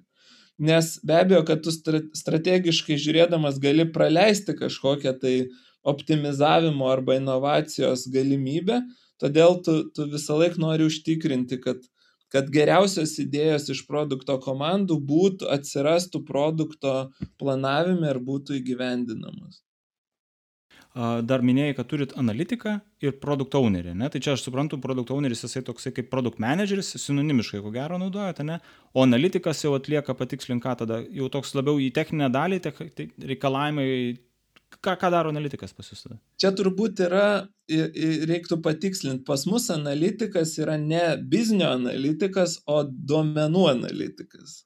[0.62, 5.36] Nes be abejo, kad tu strategiškai žiūrėdamas gali praleisti kažkokią tai
[5.82, 8.82] optimizavimo arba inovacijos galimybę,
[9.18, 11.82] todėl tu, tu visą laiką nori užtikrinti, kad,
[12.33, 16.97] kad geriausios idėjos iš produkto komandų būtų, atsirastų produkto
[17.41, 19.62] planavime ir būtų įgyvendinamos
[21.24, 24.09] dar minėjai, kad turit analitiką ir produkt ownerį, ne?
[24.12, 28.45] Tai čia aš suprantu, produkt owneris jisai toksai kaip produkt manageris, sinonimiškai ko gero naudojate,
[28.45, 28.59] ne?
[28.93, 33.89] O analitikas jau atlieka patikslinką tada, jau toks labiau į techninę dalį, te, te, reikalavimai,
[34.80, 36.18] ką, ką daro analitikas pas jūs tada?
[36.40, 37.26] Čia turbūt yra,
[38.30, 44.62] reiktų patikslinti, pas mus analitikas yra ne biznio analitikas, o duomenų analitikas.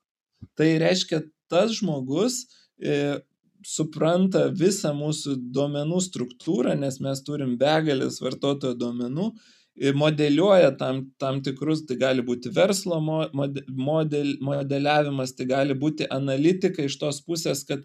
[0.57, 2.44] Tai reiškia, tas žmogus
[2.78, 3.18] e,
[3.66, 9.30] supranta visą mūsų duomenų struktūrą, nes mes turim begalės vartotojo duomenų
[9.76, 16.96] modeliuoja tam, tam tikrus, tai gali būti verslo model, modeliavimas, tai gali būti analitika iš
[16.98, 17.84] tos pusės, kad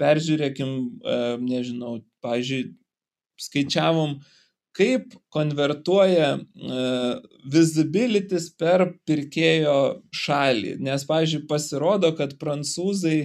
[0.00, 2.74] peržiūrėkim, e, nežinau, pažiūrėjau,
[3.38, 4.18] skaičiavom,
[4.78, 7.18] kaip konvertuoja uh,
[7.50, 9.78] visibilities per pirkėjo
[10.14, 10.76] šalį.
[10.86, 13.18] Nes, pavyzdžiui, pasirodo, kad prancūzai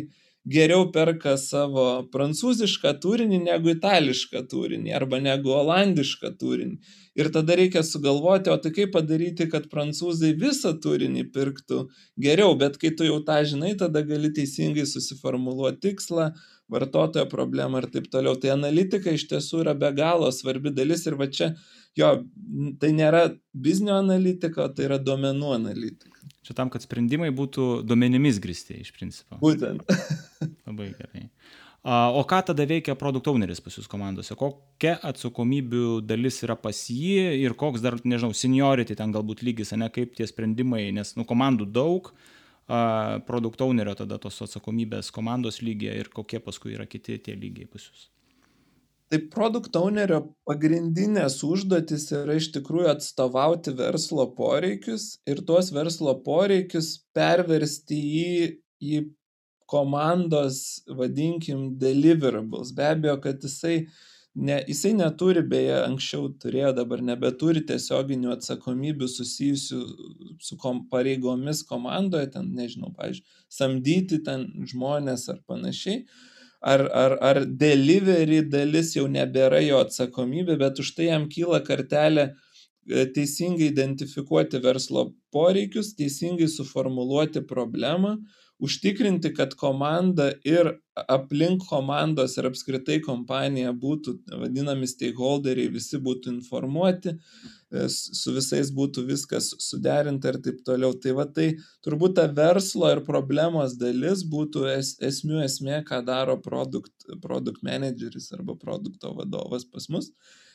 [0.49, 6.79] geriau perka savo prancūzišką turinį negu itališką turinį arba negu olandišką turinį.
[7.15, 11.85] Ir tada reikia sugalvoti, o tai kaip padaryti, kad prancūzai visą turinį pirktų
[12.19, 16.31] geriau, bet kai tu jau tą žinai, tada gali teisingai susiformuluoti tikslą,
[16.73, 18.35] vartotojo problemą ir taip toliau.
[18.39, 21.53] Tai analitika iš tiesų yra be galo svarbi dalis ir va čia,
[21.99, 22.11] jo,
[22.81, 26.23] tai nėra biznio analitika, tai yra duomenų analitika.
[26.43, 29.39] Čia tam, kad sprendimai būtų duomenimis grįsti iš principo.
[29.39, 29.85] Būtent.
[30.67, 31.29] Labai gerai.
[31.83, 34.35] O ką tada veikia produkt owneris pas jūs komandose?
[34.39, 39.89] Kokia atsakomybių dalis yra pas jį ir koks dar, nežinau, seniority ten galbūt lygis, ne
[39.91, 42.13] kaip tie sprendimai, nes, nu, komandų daug,
[43.27, 47.83] produkt ownerio tada tos atsakomybės komandos lygiai ir kokie paskui yra kiti tie lygiai pas
[47.83, 48.09] jūs.
[49.11, 56.95] Tai produkt ownerio pagrindinės užduotis yra iš tikrųjų atstovauti verslo poreikius ir tuos verslo poreikius
[57.13, 58.31] perversti į,
[58.81, 59.03] į
[59.69, 62.73] komandos, vadinkim, deliverables.
[62.73, 63.83] Be abejo, kad jisai,
[64.35, 69.81] ne, jisai neturi, beje, anksčiau turėjo, dabar nebeturi tiesioginių atsakomybių susijusių
[70.41, 76.03] su kom, pareigomis komandoje, ten, nežinau, pavyzdžiui, samdyti ten žmonės ar panašiai.
[76.63, 82.29] Ar, ar, ar delivery dalis jau nebėra jo atsakomybė, bet už tai jam kyla kartelė
[82.29, 88.15] e, teisingai identifikuoti verslo poreikius, teisingai suformuluoti problemą,
[88.63, 90.69] užtikrinti, kad komanda ir
[91.09, 99.03] aplink komandos ir apskritai kompanija būtų vadinami stakeholderiai, visi būtų informuoti, e, su visais būtų
[99.09, 100.93] viskas suderinta ir taip toliau.
[100.95, 101.49] Tai va tai
[101.83, 106.95] turbūt ta verslo ir problemos dalis būtų es, esmių esmė, ką daro produkt,
[107.25, 110.13] produkt manageris arba produkto vadovas pas mus.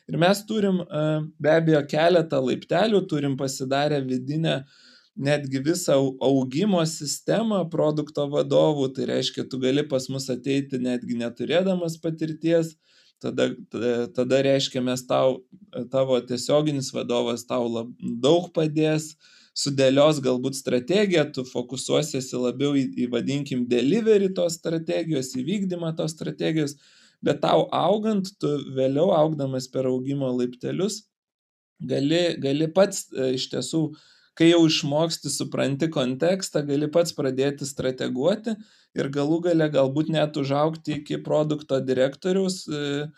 [0.09, 4.87] Ir mes turim e, be abejo keletą laiptelių, turim pasidarę vidinę uh,
[5.19, 11.99] netgi visą augimo sistemą produkto vadovų, tai reiškia, tu gali pas mus ateiti netgi neturėdamas
[12.03, 12.77] patirties,
[13.23, 15.41] tada, tada, tada reiškia, mes tau,
[15.91, 19.17] tavo tiesioginis vadovas tau lab, daug padės,
[19.59, 26.77] sudėlios galbūt strategiją, tu fokusuosiesi labiau į, į vadinkim, delivery tos strategijos, įvykdymą tos strategijos,
[27.27, 31.01] bet tau augant, tu vėliau augdamas per augimo laiptelius,
[31.83, 34.07] gali, gali pats e, iš tiesų uh,
[34.39, 38.55] kai jau išmoksti, supranti kontekstą, gali pats pradėti strateguoti
[38.99, 43.09] ir galų gale galbūt net užaukti iki produkto direktoriaus, e,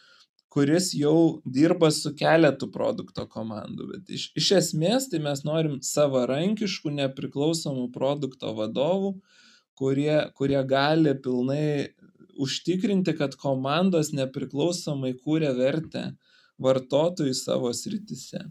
[0.50, 3.88] kuris jau dirba su keletu produkto komandų.
[3.92, 9.12] Bet iš, iš esmės tai mes norim savarankiškų, nepriklausomų produkto vadovų,
[9.78, 11.92] kurie, kurie gali pilnai
[12.40, 16.06] užtikrinti, kad komandos nepriklausomai kūrė vertę
[16.60, 18.48] vartotojui savo sritise.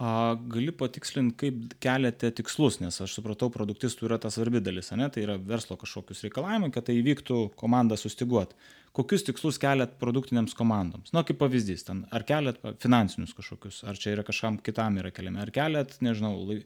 [0.00, 5.10] A, gali patikslinti, kaip keliate tikslus, nes aš supratau, produktistų yra ta svarbi dalis, ne?
[5.12, 8.56] tai yra verslo kažkokius reikalavimai, kad tai įvyktų komanda sustiguoti.
[8.96, 11.12] Kokius tikslus keliat produktinėms komandoms?
[11.12, 15.42] Na, kaip pavyzdys, ten, ar keliat finansinius kažkokius, ar čia yra kažkam kitam yra keliami,
[15.44, 16.62] ar keliat, nežinau, lai...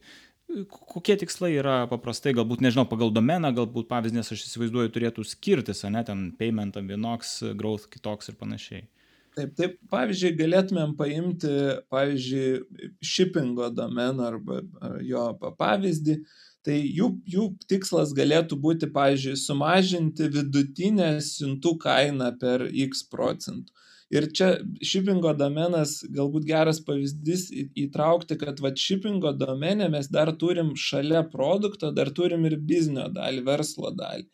[0.71, 6.07] kokie tikslai yra paprastai, galbūt, nežinau, pagal domeną, galbūt pavyzdys, aš įsivaizduoju, turėtų skirtis, ne,
[6.07, 8.87] ten paymentam vienoks, growth kitoks ir panašiai.
[9.35, 11.49] Taip, taip, pavyzdžiui, galėtumėm paimti,
[11.91, 14.61] pavyzdžiui, shippingo domeną arba
[15.03, 15.25] jo
[15.59, 16.21] pavyzdį.
[16.65, 23.75] Tai jų, jų tikslas galėtų būti, pavyzdžiui, sumažinti vidutinę siuntų kainą per X procentų.
[24.15, 24.47] Ir čia
[24.85, 27.49] shippingo domenas galbūt geras pavyzdys
[27.85, 33.43] įtraukti, kad va shippingo domenė mes dar turim šalia produkto, dar turim ir biznio dalį,
[33.49, 34.29] verslo dalį.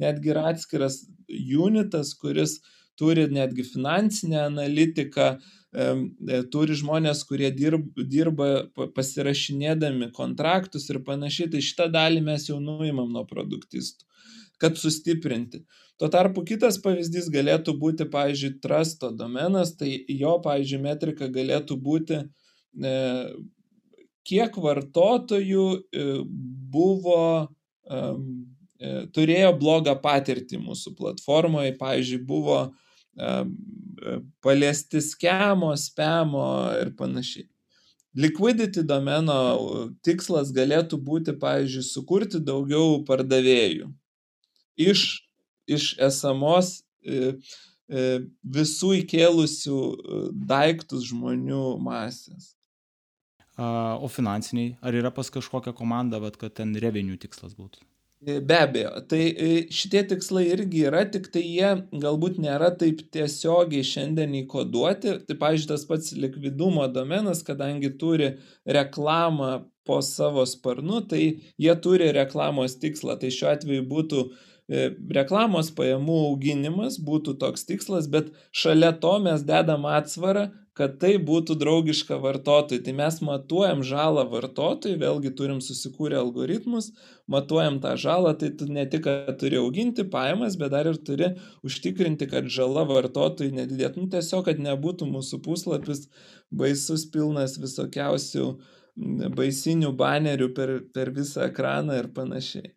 [0.00, 1.02] Netgi yra atskiras
[1.66, 5.28] unitas, kuris uh, turi netgi finansinę analitiką,
[5.76, 8.48] e, turi žmonės, kurie dirba,
[8.96, 14.06] pasirašinėdami kontraktus ir panašiai, tai šitą dalį mes jau nuimam nuo produktistų,
[14.62, 15.64] kad sustiprinti.
[16.00, 22.24] Tuo tarpu kitas pavyzdys galėtų būti, pavyzdžiui, trusto domenas, tai jo, pavyzdžiui, metrika galėtų būti,
[22.80, 22.96] e,
[24.26, 26.10] kiek vartotojų e,
[26.74, 27.22] buvo
[29.16, 32.58] turėjo blogą patirtį mūsų platformoje, pavyzdžiui, buvo
[34.44, 36.46] paliesti skemo, spemo
[36.80, 37.48] ir panašiai.
[38.16, 39.36] Liquidity domeno
[40.04, 43.90] tikslas galėtų būti, pavyzdžiui, sukurti daugiau pardavėjų
[44.76, 45.02] iš,
[45.68, 46.80] iš esamos
[48.56, 49.80] visų įkėlusių
[50.48, 52.54] daiktus žmonių masės.
[53.56, 57.80] o finansiniai, ar yra pas kažkokią komandą, bet kad ten revenue tikslas būtų?
[58.24, 63.02] E, be abejo, tai e, šitie tikslai irgi yra, tik tai jie galbūt nėra taip
[63.12, 65.18] tiesiogiai šiandien įkoduoti.
[65.28, 68.32] Tai, pavyzdžiui, tas pats likvidumo domenas, kadangi turi
[68.78, 69.52] reklamą
[69.86, 71.22] po savo sparnu, tai
[71.60, 73.18] jie turi reklamos tikslą.
[73.20, 74.26] Tai šiuo atveju būtų
[74.66, 81.14] E, reklamos pajamų auginimas būtų toks tikslas, bet šalia to mes dedam atsvarą, kad tai
[81.22, 82.82] būtų draugiška vartotojui.
[82.84, 86.90] Tai mes matuojam žalą vartotojui, vėlgi turim susikūrę algoritmus,
[87.32, 89.08] matuojam tą žalą, tai tu ne tik
[89.40, 91.32] turi auginti pajamas, bet dar ir turi
[91.66, 94.04] užtikrinti, kad žala vartotojui nedidėtų.
[94.04, 96.06] Nu, tiesiog, kad nebūtų mūsų puslapis
[96.52, 98.50] baisus pilnas visokiausių
[99.36, 102.72] baisinių banerių per, per visą ekraną ir panašiai.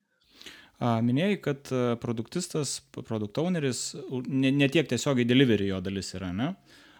[0.80, 3.90] Minėjai, kad e, produktistas, produkt owneris,
[4.32, 6.54] ne, ne tiek tiesiogiai delivery jo dalis yra, ne?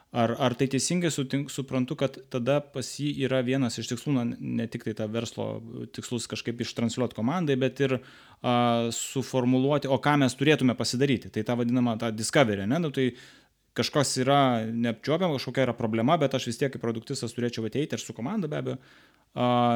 [0.10, 4.24] Ar, ar tai teisingai sutink, suprantu, kad tada pas jį yra vienas iš tikslų, na,
[4.26, 5.60] ne tik tai tą verslo
[5.94, 8.54] tikslus kažkaip ištransliuoti komandai, bet ir a,
[8.96, 11.30] suformuluoti, o ką mes turėtume pasidaryti.
[11.36, 12.82] Tai ta vadinama ta discovery, ne?
[12.82, 13.12] Nu, tai
[13.78, 18.02] kažkas yra neapčiuopiama, kažkokia yra problema, bet aš vis tiek kaip produktistas turėčiau ateiti ir
[18.02, 18.82] su komanda be abejo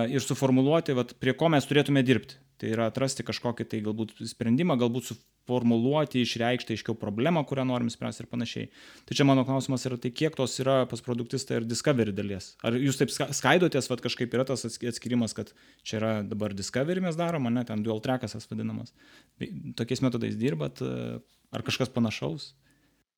[0.09, 2.39] ir suformuluoti, vat, prie ko mes turėtume dirbti.
[2.61, 8.23] Tai yra atrasti kažkokį tai galbūt sprendimą, galbūt suformuluoti, išreikšti aiškiau problemą, kurią norim spręsti
[8.23, 8.69] ir panašiai.
[9.09, 12.53] Tai čia mano klausimas yra, tai kiek tos yra pas produktistą ir discovery dalies?
[12.63, 15.51] Ar jūs taip skaidotės, vat, kažkaip yra tas atskirimas, kad
[15.83, 18.93] čia yra dabar discovery mes darom, ne, ten dual trackas vadinamas.
[19.41, 19.49] Tai
[19.81, 22.53] tokiais metodais dirbat, ar kažkas panašaus?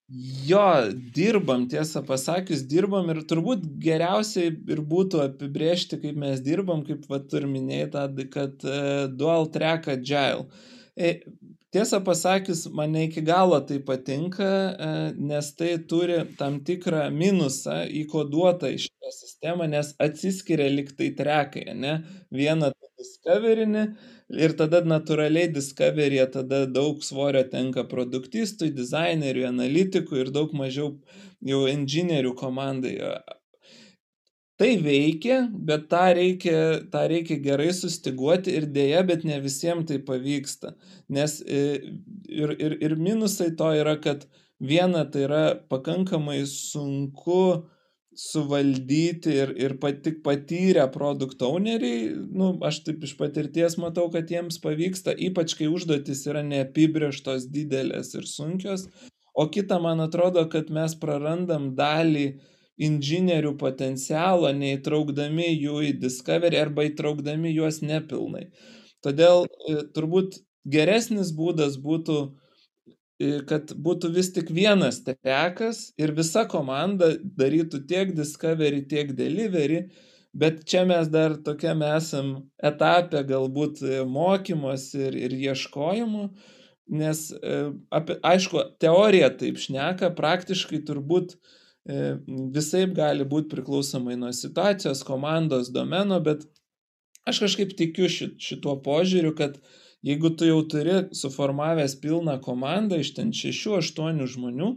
[0.08, 0.62] Jo,
[1.16, 7.18] dirbam, tiesą pasakius, dirbam ir turbūt geriausiai ir būtų apibriežti, kaip mes dirbam, kaip va
[7.40, 10.46] ir minėjai, kad uh, dual track agile.
[10.94, 11.26] E,
[11.74, 17.82] tiesą pasakius, man ne iki galo tai patinka, uh, nes tai turi tam tikrą minusą
[18.04, 21.98] įkoduotą į šitą sistemą, nes atsiskiria liktai trekai, ne?
[22.30, 23.88] Vieną discoverinį,
[24.34, 30.96] ir tada natūraliai Discovery'e tada daug svorio tenka produktistui, dizaineriui, analitikui ir daug mažiau
[31.46, 32.96] jau inžinierių komandai.
[34.56, 36.60] Tai veikia, bet tą reikia,
[36.92, 40.72] tą reikia gerai sustiguoti ir dėja, bet ne visiems tai pavyksta.
[41.12, 41.64] Nes e,
[42.32, 44.24] ir, ir, ir minusai to yra, kad
[44.64, 47.68] viena tai yra pakankamai sunku
[48.16, 54.32] suvaldyti ir, ir pat, tik patyrę produkt owneriai, nu, aš taip iš patirties matau, kad
[54.32, 58.88] jiems pavyksta, ypač kai užduotis yra neapibrieštos didelės ir sunkios,
[59.36, 62.28] o kita man atrodo, kad mes prarandam dalį
[62.88, 68.50] inžinierių potencialo, neįtraukdami jų į Discovery arba įtraukdami juos nepilnai.
[69.04, 72.20] Todėl e, turbūt geresnis būdas būtų
[73.48, 79.86] kad būtų vis tik vienas trekas ir visa komanda darytų tiek Discovery, tiek Delivery,
[80.36, 83.80] bet čia mes dar tokiam esam etape galbūt
[84.12, 86.28] mokymos ir, ir ieškojimo,
[86.92, 87.62] nes, e,
[87.96, 92.18] apie, aišku, teorija taip šneka, praktiškai turbūt e,
[92.54, 96.44] visai gali būti priklausomai nuo situacijos, komandos, domeno, bet
[97.26, 99.58] aš kažkaip tikiu šituo požiūriu, kad
[100.06, 104.72] Jeigu tu jau turi suformavęs pilną komandą iš ten 6-8 žmonių,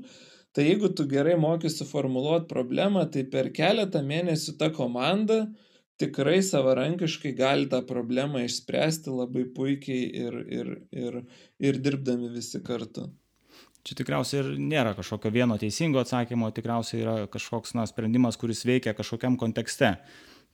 [0.56, 5.42] tai jeigu tu gerai moki suformuoluoti problemą, tai per keletą mėnesių ta komanda
[6.00, 11.20] tikrai savarankiškai gali tą problemą išspręsti labai puikiai ir, ir, ir,
[11.60, 13.08] ir dirbdami visi kartu.
[13.86, 18.96] Čia tikriausiai ir nėra kažkokio vieno teisingo atsakymo, tikriausiai yra kažkoks na, sprendimas, kuris veikia
[18.96, 19.94] kažkokiam kontekste.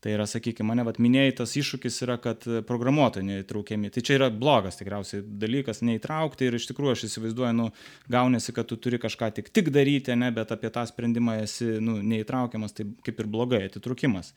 [0.04, 3.88] Tai yra, sakykime, mane vat, minėjai, tas iššūkis yra, kad programuotojai neįtraukiami.
[3.88, 7.70] Tai čia yra blogas tikriausiai dalykas neįtraukti ir iš tikrųjų aš įsivaizduoju, nu,
[8.12, 11.96] gaunasi, kad tu turi kažką tik, tik daryti, ne, bet apie tą sprendimą esi nu,
[12.04, 14.34] neįtraukiamas, tai kaip ir blogai atitrukimas.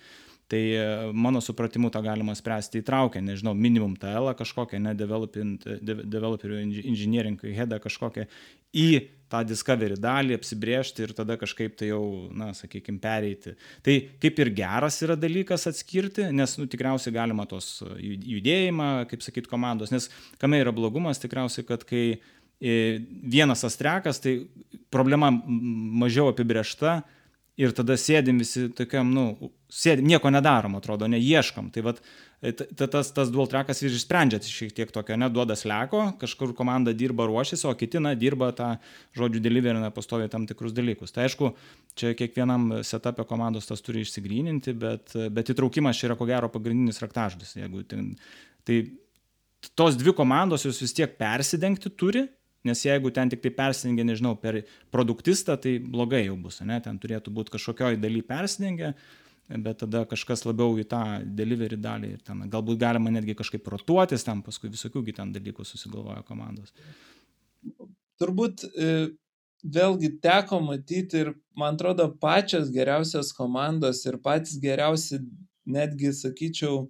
[0.47, 7.41] Tai e, mano supratimu tą galima spręsti įtraukę, nežinau, minimum TL kažkokią, ne developerių engineering
[7.43, 8.23] headą kažkokią
[8.71, 8.87] į
[9.27, 13.57] tą discovery dalį apsibriežti ir tada kažkaip tai jau, na, sakykime, pereiti.
[13.83, 19.51] Tai kaip ir geras yra dalykas atskirti, nes, nu, tikriausiai galima tos judėjimą, kaip sakyt,
[19.51, 20.07] komandos, nes
[20.39, 24.39] kame yra blogumas, tikriausiai, kad kai e, vienas astrekas, tai
[24.95, 27.01] problema mažiau apibriešta,
[27.59, 31.69] ir tada sėdim visi tokiam, nu, sėdim, nieko nedarom, atrodo, neieškom.
[31.75, 31.99] Tai vat,
[32.41, 37.27] e, tas, tas dual trackas ir išsprendžia šiek tiek tokio, neduoda sleko, kažkur komanda dirba
[37.27, 38.73] ruošiasi, o kiti, na, dirba tą
[39.17, 41.15] žodžių deliverina pastoviai tam tikrus dalykus.
[41.15, 41.51] Tai aišku,
[41.99, 47.03] čia kiekvienam setupė komandos tas turi išsigryninti, bet, bet įtraukimas čia yra ko gero pagrindinis
[47.03, 47.57] raktažodis.
[47.91, 48.13] Ten,
[48.67, 48.81] tai
[49.75, 52.27] tos dvi komandos jos vis tiek persidengti turi,
[52.67, 54.57] Nes jeigu ten tik tai persidengia, nežinau, per
[54.93, 56.79] produktistą, tai blogai jau bus, ne?
[56.83, 58.93] Ten turėtų būti kažkokioj daly persidengia,
[59.47, 64.25] bet tada kažkas labiau į tą delivery dalį ir ten galbūt galima netgi kažkaip rotuotis
[64.27, 66.73] ten, paskui visokių ten dalykų susigalvoja komandos.
[68.19, 68.91] Turbūt e,
[69.63, 75.21] vėlgi teko matyti ir, man atrodo, pačios geriausios komandos ir patys geriausi,
[75.67, 76.87] netgi sakyčiau,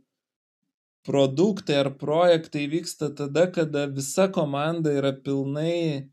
[1.07, 6.09] produktai ar projektai vyksta tada, kada visa komanda yra pilnai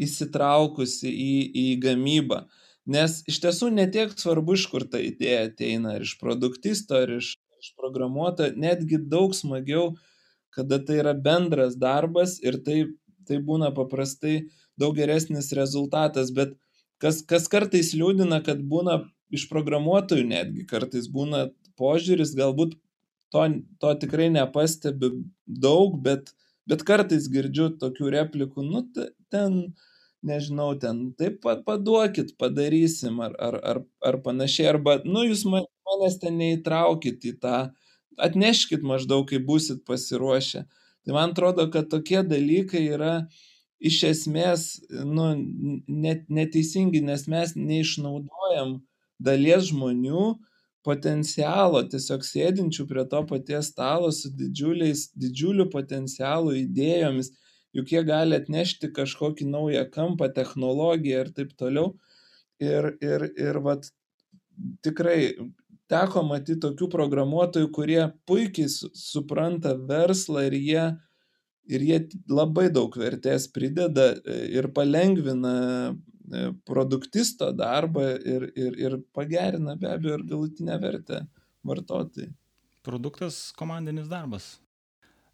[0.00, 2.44] įsitraukusi į, į gamybą.
[2.88, 7.34] Nes iš tiesų netiek svarbu, iš kur ta idėja ateina, ar iš produktisto, ar iš,
[7.60, 9.90] iš programuotojo, netgi daug smagiau,
[10.56, 12.78] kada tai yra bendras darbas ir tai,
[13.28, 14.48] tai būna paprastai
[14.80, 16.56] daug geresnis rezultatas, bet
[17.02, 19.02] kas, kas kartais liūdina, kad būna
[19.34, 22.78] iš programuotojų netgi kartais būna požiūris, galbūt
[23.34, 23.44] to,
[23.82, 25.12] to tikrai nepastebiu
[25.44, 26.32] daug, bet,
[26.64, 28.84] bet kartais girdžiu tokių replikų, nu
[29.28, 29.60] ten
[30.22, 36.18] nežinau, ten taip pat paduokit, padarysim ar, ar, ar, ar panašiai, arba, nu, jūs manęs
[36.22, 37.60] ten neįtraukit į tą,
[38.18, 40.64] atneškit maždaug, kai busit pasiruošę.
[41.06, 43.14] Tai man atrodo, kad tokie dalykai yra
[43.78, 45.30] iš esmės nu,
[45.86, 48.80] net, neteisingi, nes mes neišnaudojam
[49.22, 50.34] dalies žmonių
[50.86, 57.32] potencialo, tiesiog sėdinčių prie to paties stalo su didžiuliu potencialu, idėjomis
[57.78, 61.94] juk jie gali atnešti kažkokį naują kampą, technologiją ir taip toliau.
[62.58, 63.86] Ir, ir, ir vat,
[64.82, 65.20] tikrai
[65.90, 70.84] teko matyti tokių programuotojų, kurie puikiai su, supranta verslą ir jie,
[71.70, 72.00] ir jie
[72.32, 75.54] labai daug vertės prideda e, ir palengvina
[75.88, 81.24] e, produktisto darbą ir, ir, ir pagerina be abejo ir galutinę vertę
[81.66, 82.32] vartotojai.
[82.84, 84.56] Produktas komandinis darbas.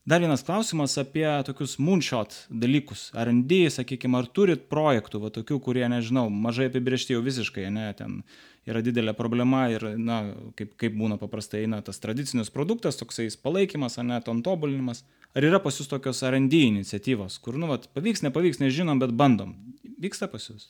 [0.04, 3.06] Dar vienas klausimas apie tokius moonshot dalykus.
[3.16, 8.18] R&D, sakykime, ar turit projektų, va tokių, kurie, nežinau, mažai apibriežti jau visiškai, ne, ten
[8.68, 10.18] yra didelė problema ir, na,
[10.60, 15.06] kaip, kaip būna paprastai, na, tas tradicinis produktas, toksai palaikymas, ne, ton tobulinimas.
[15.32, 19.56] Ar yra pas jūs tokios R&D iniciatyvos, kur, nu, va, pavyks, nepavyks, nežinom, bet bandom.
[20.04, 20.68] Vyksta pas jūs?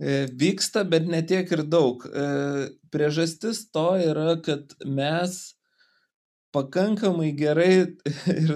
[0.00, 2.08] E, vyksta, bet netiek ir daug.
[2.08, 5.42] E, priežastis to yra, kad mes
[6.54, 7.72] pakankamai gerai
[8.32, 8.54] ir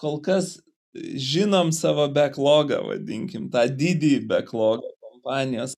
[0.00, 0.56] kol kas
[0.96, 5.76] žinom savo backlogą, vadinkim, tą didįjį backlogą kompanijos.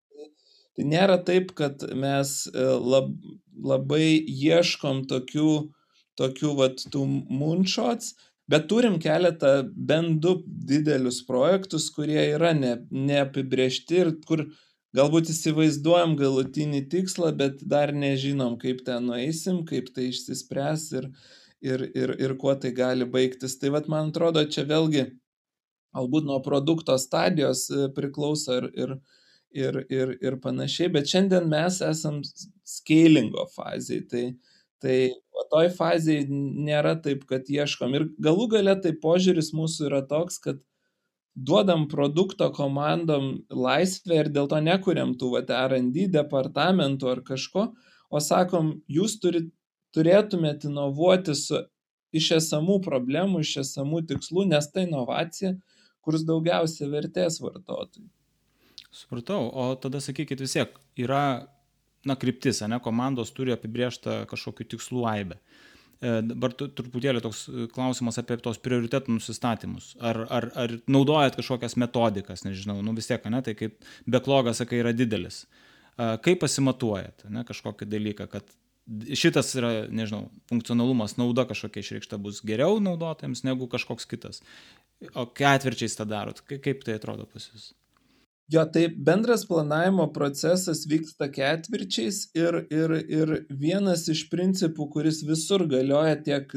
[0.78, 3.10] Tai nėra taip, kad mes e, lab,
[3.58, 5.50] labai ieškom tokių,
[6.20, 8.14] tokių vat, tų moonshots,
[8.50, 14.46] bet turim keletą bent du didelius projektus, kurie yra ne, neapibriešti ir kur
[14.96, 21.10] galbūt įsivaizduojam galutinį tikslą, bet dar nežinom, kaip ten nueisim, kaip tai išsispręs ir,
[21.60, 23.58] ir, ir, ir kuo tai gali baigtis.
[23.58, 25.06] Tai vad man atrodo, čia vėlgi
[25.96, 28.94] galbūt nuo produkto stadijos e, priklauso ir, ir,
[29.50, 32.20] ir, ir, ir panašiai, bet šiandien mes esam
[32.66, 34.06] scalingo fazėje.
[34.12, 34.24] Tai,
[34.84, 34.96] tai
[35.34, 37.96] o toj fazėje nėra taip, kad ieškom.
[37.98, 40.62] Ir galų gale tai požiūris mūsų yra toks, kad
[41.38, 47.68] duodam produkto komandom laisvę ir dėl to nekuriam tų vat, R&D departamentų ar kažko,
[48.10, 49.52] o sakom, jūs turit
[49.98, 51.64] turėtumėt inovuoti su
[52.14, 55.56] iš esamų problemų, iš esamų tikslų, nes tai inovacija
[56.04, 58.08] kurs daugiausia vertės vartotojui.
[58.94, 61.24] Supratau, o tada sakykit vis tiek, yra,
[62.08, 65.36] na, kryptis, ne, komandos turi apibriežtą kažkokiu tikslu aibę.
[65.98, 69.90] E, dabar truputėlį toks e, klausimas apie tos prioritetų nusistatymus.
[70.00, 73.76] Ar, ar, ar naudojat kažkokias metodikas, nežinau, nu vis tiek, ne, tai kaip
[74.08, 75.42] beklogas, sakai, yra didelis.
[75.44, 78.56] E, kaip pasimatuojat, ne, kažkokį dalyką, kad
[79.16, 84.40] šitas yra, nežinau, funkcionalumas, nauda kažkokia išreikšta bus geriau naudotojams negu kažkoks kitas.
[85.14, 87.72] O ketvirčiais tą darot, kaip tai atrodo pas jūs?
[88.48, 95.66] Jo, tai bendras planavimo procesas vyksta ketvirčiais ir, ir, ir vienas iš principų, kuris visur
[95.68, 96.54] galioja tiek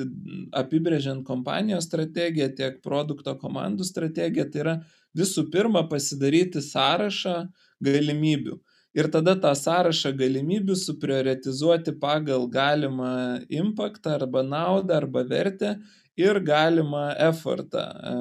[0.55, 4.77] apibrėžiant kompanijos strategiją, tiek produkto komandų strategiją, tai yra
[5.19, 7.35] visų pirma pasidaryti sąrašą
[7.83, 8.55] galimybių
[8.93, 13.11] ir tada tą sąrašą galimybių suprioritizuoti pagal galimą
[13.49, 15.75] impaktą arba naudą arba vertę
[16.17, 18.15] ir galimą effortą e,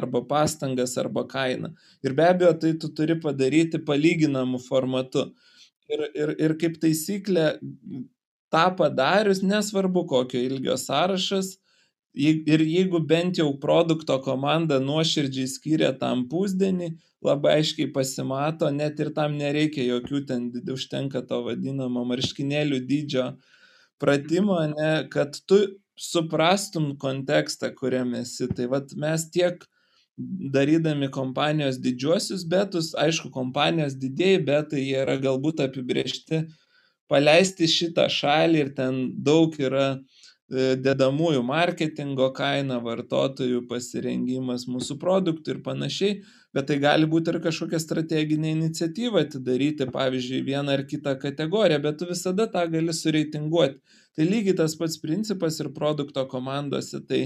[0.00, 1.72] arba pastangas arba kainą.
[2.02, 5.28] Ir be abejo, tai tu turi padaryti palyginamų formatu.
[5.86, 7.46] Ir, ir, ir kaip taisyklė,
[8.50, 11.54] tą padarius, nesvarbu kokio ilgio sąrašas,
[12.16, 16.94] ir jeigu bent jau produkto komanda nuoširdžiai skiria tam pusdienį,
[17.24, 23.26] labai aiškiai pasimato, net ir tam nereikia jokių ten, užtenka to vadinamo marškinėlių dydžio
[24.00, 25.60] pratimo, ne, kad tu
[25.96, 28.48] suprastum kontekstą, kuriame esi.
[28.52, 29.64] Tai vad mes tiek
[30.52, 36.46] darydami kompanijos didžiuosius betus, aišku, kompanijos didėjai betai jie yra galbūt apibriešti
[37.10, 39.98] paleisti šitą šalį ir ten daug yra
[40.48, 46.20] dedamųjų marketingo kaina, vartotojų pasirengimas mūsų produktų ir panašiai,
[46.54, 51.98] bet tai gali būti ir kažkokia strateginė iniciatyva atidaryti, pavyzdžiui, vieną ar kitą kategoriją, bet
[51.98, 53.82] tu visada tą gali sureitinguoti.
[54.14, 57.02] Tai lygiai tas pats principas ir produkto komandose.
[57.10, 57.20] Tai,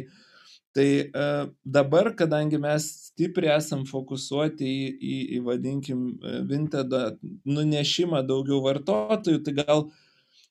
[0.74, 1.28] tai e,
[1.76, 6.02] dabar, kadangi mes stipriai esam fokusuoti į, į, į vadinkim,
[6.48, 7.04] Vintedo
[7.44, 9.90] nunešimą daugiau vartotojų, tai gal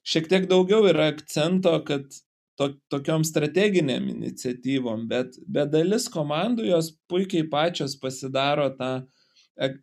[0.05, 2.22] šiek tiek daugiau yra akcento, kad
[2.60, 8.91] to, tokiom strateginėm iniciatyvom, bet, bet dalis komandų jos puikiai pačios pasidaro tą,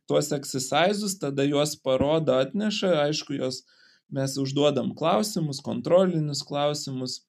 [0.08, 3.62] tuos exercisus, tada juos parodo, atneša, aišku, jos
[4.12, 7.20] mes užduodam klausimus, kontrolinius klausimus,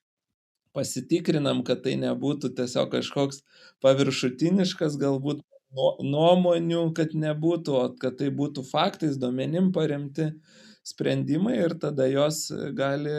[0.78, 3.42] pasitikrinam, kad tai nebūtų tiesiog kažkoks
[3.84, 5.42] paviršutiniškas galbūt
[6.04, 10.32] nuomonių, kad nebūtų, o kad tai būtų faktais, duomenim paremti
[10.88, 13.14] sprendimai ir tada jos gali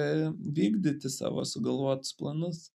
[0.58, 2.66] vykdyti savo sugalvotus planus.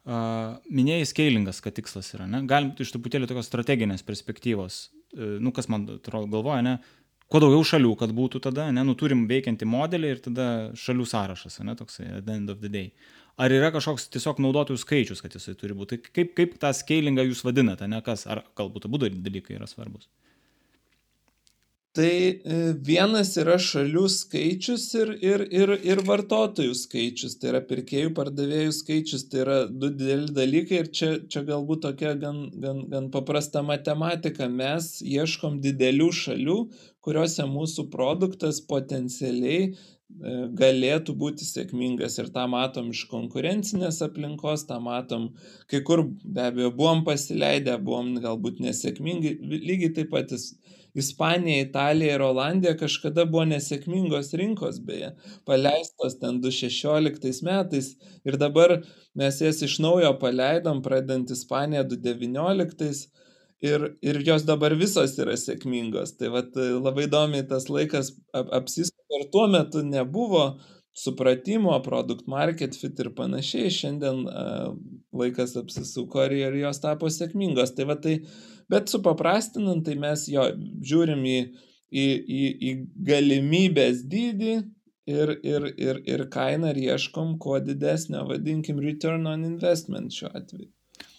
[0.00, 2.40] Uh, minėjai scalingas, kad tikslas yra, ne?
[2.48, 6.78] Galim iš truputėlį tokios strateginės perspektyvos, uh, nu kas man atrodo galvoja, ne?
[7.30, 10.46] kuo daugiau šalių, kad būtų tada, ne, nu turim veikiantį modelį ir tada
[10.78, 12.90] šalių sąrašas, ne, toksai, at the end of the day.
[13.40, 16.00] Ar yra kažkoks tiesiog naudotojų skaičius, kad jisai turi būti?
[16.10, 20.10] Kaip, kaip tą scalingą jūs vadinate, ne kas, ar galbūt abu dalykai yra svarbus?
[21.90, 28.12] Tai e, vienas yra šalių skaičius ir, ir, ir, ir vartotojų skaičius, tai yra pirkėjų
[28.14, 33.10] pardavėjų skaičius, tai yra du dideli dalykai ir čia, čia galbūt tokia gan, gan, gan
[33.10, 34.46] paprasta matematika.
[34.46, 36.58] Mes ieškom didelių šalių,
[37.02, 39.74] kuriuose mūsų produktas potencialiai e,
[40.62, 42.20] galėtų būti sėkmingas.
[42.22, 45.32] Ir tą matom iš konkurencinės aplinkos, tą matom,
[45.66, 50.38] kai kur be abejo buvom pasileidę, buvom galbūt nesėkmingi, lygiai taip pat
[50.94, 55.12] Ispanija, Italija ir Olandija kažkada buvo nesėkmingos rinkos, beje,
[55.46, 57.94] paleistos ten 2016 metais
[58.26, 58.80] ir dabar
[59.14, 63.08] mes jas iš naujo paleidom, pradedant Ispaniją 2019
[63.60, 66.16] ir, ir jos dabar visos yra sėkmingos.
[66.18, 70.44] Tai vat, labai įdomiai tas laikas ap apsisuka ir tuo metu nebuvo
[70.96, 74.72] supratimo, produkt market fit ir panašiai, šiandien uh,
[75.16, 77.74] laikas apsisuko ir, ir jos tapo sėkmingos.
[77.76, 78.16] Tai va tai
[78.70, 80.44] Bet supaprastinant, tai mes jo
[80.86, 81.38] žiūrim į,
[81.90, 82.74] į, į, į
[83.08, 84.52] galimybės dydį
[85.10, 90.70] ir, ir, ir, ir kainą ir ieškom kuo didesnio, vadinkim, return on investment šiuo atveju.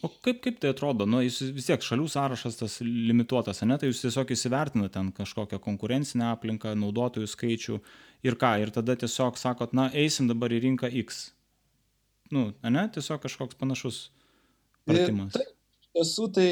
[0.05, 1.05] O kaip, kaip tai atrodo?
[1.09, 3.77] Nu, jūs vis tiek šalių sąrašas tas limituotas, ne?
[3.81, 7.77] Tai jūs tiesiog įsivertinate ten kažkokią konkurencinę aplinką, naudotojų skaičių
[8.25, 11.27] ir ką, ir tada tiesiog sakot, na, eisim dabar į rinką X.
[12.33, 14.03] Nu, ne, tiesiog kažkoks panašus
[14.87, 15.35] pratimas.
[15.37, 15.53] Taip,
[15.95, 16.49] tiesų tai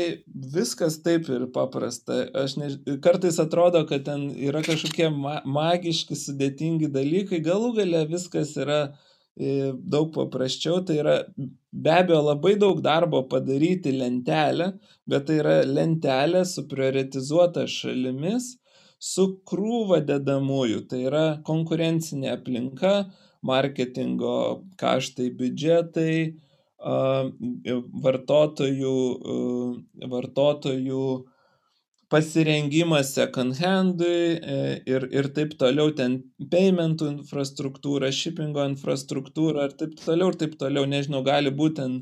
[0.54, 2.26] viskas taip ir paprasta.
[2.38, 2.70] Aš ne,
[3.04, 8.80] kartais atrodo, kad ten yra kažkokie ma magiški, sudėtingi dalykai, galų gale viskas yra
[9.36, 10.82] e, daug paprasčiau.
[10.86, 11.16] Tai yra
[11.72, 14.74] be abejo labai daug darbo padaryti lentelę,
[15.10, 18.58] bet tai yra lentelė su prioritizuota šalimis,
[19.00, 20.84] su krūva dedamųjų.
[20.92, 23.08] Tai yra konkurencinė aplinka,
[23.46, 26.16] marketingo kaštai, biudžetai,
[28.06, 28.96] vartotojų,
[30.14, 31.04] vartotojų
[32.10, 36.16] pasirengimas second handui e, ir, ir taip toliau, ten
[36.52, 42.00] paymentų infrastruktūra, shippingo infrastruktūra ir taip toliau, ir taip toliau, nežinau, gali būti ten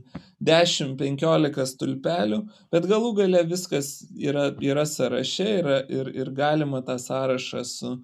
[0.48, 2.40] 10-15 stulpelių,
[2.72, 7.98] bet galų gale viskas yra, yra sąraše yra, ir, ir galima tą sąrašą su,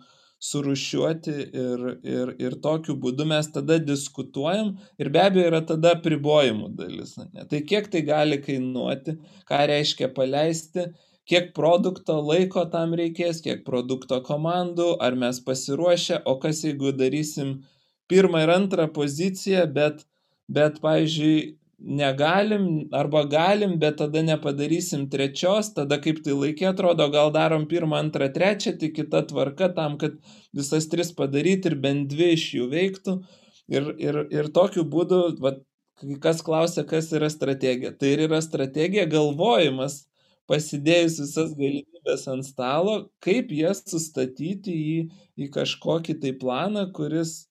[0.44, 6.70] surūšiuoti ir, ir, ir tokiu būdu mes tada diskutuojam ir be abejo yra tada pribojimų
[6.80, 7.16] dalis.
[7.20, 7.46] Ne?
[7.50, 9.16] Tai kiek tai gali kainuoti,
[9.48, 10.90] ką reiškia paleisti,
[11.30, 17.62] kiek produkto laiko tam reikės, kiek produkto komandų, ar mes pasiruošę, o kas jeigu darysim
[18.12, 20.04] pirmą ir antrą poziciją, bet,
[20.52, 21.38] bet pavyzdžiui,
[21.84, 28.00] negalim arba galim, bet tada nepadarysim trečios, tada kaip tai laikė atrodo, gal darom pirmą,
[28.06, 30.16] antrą, trečią, tik kita tvarka tam, kad
[30.56, 33.18] visas tris padaryti ir bent dvi iš jų veiktų.
[33.74, 35.58] Ir, ir, ir tokiu būdu, va,
[36.24, 37.94] kas klausia, kas yra strategija.
[38.00, 40.04] Tai ir yra strategija galvojimas,
[40.52, 44.98] pasidėjus visas galimybės ant stalo, kaip jas sustatyti į,
[45.40, 47.44] į kažkokį tai planą, kuris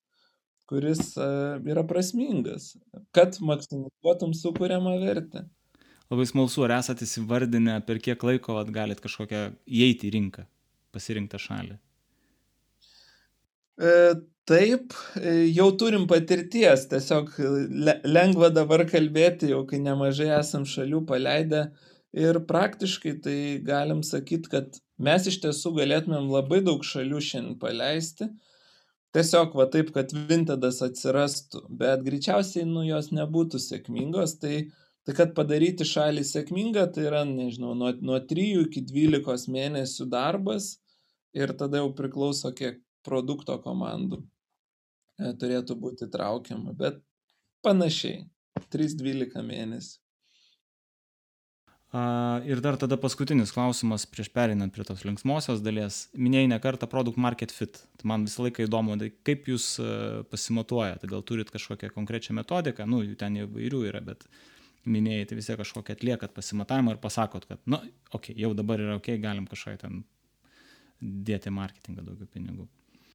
[0.73, 1.29] kuris e,
[1.69, 2.73] yra prasmingas,
[3.17, 5.45] kad maksimizuotum sukūriamą vertę.
[6.13, 10.45] Labai smalsu, ar esate įsivardinę, per kiek laiko galit kažkokią įeiti į rinką,
[10.97, 11.77] pasirinktą šalį?
[13.83, 13.93] E,
[14.49, 17.33] taip, e, jau turim patirties, tiesiog
[18.09, 21.67] lengva dabar kalbėti, jau kai nemažai esam šalių paleidę
[22.13, 28.29] ir praktiškai tai galim sakyti, kad mes iš tiesų galėtumėm labai daug šalių šiandien paleisti
[29.17, 34.69] tiesiog va taip, kad Vintedas atsirastų, bet greičiausiai nu jos nebūtų sėkmingos, tai,
[35.07, 40.75] tai kad padaryti šalį sėkmingą, tai yra, nežinau, nuo, nuo 3 iki 12 mėnesių darbas
[41.37, 47.01] ir tada jau priklauso, kiek produkto komandų e, turėtų būti traukiama, bet
[47.67, 48.27] panašiai,
[48.73, 50.02] 3-12 mėnesių.
[51.93, 56.07] A, ir dar tada paskutinis klausimas prieš perinant prie tos linksmosios dalies.
[56.17, 57.83] Minėjai ne kartą produkt market fit.
[58.01, 59.91] Tai man visą laiką įdomu, tai kaip jūs e,
[60.33, 64.25] pasimatuojate, gal turit kažkokią konkrečią metodiką, nu, jų ten įvairių yra, bet
[64.89, 67.77] minėjai, tai vis tiek kažkokią atliekat pasimatavimą ir pasakot, kad, nu,
[68.09, 70.01] okei, okay, jau dabar yra okei, okay, galim kažką ten
[71.03, 72.67] dėti marketingą daugiau pinigų.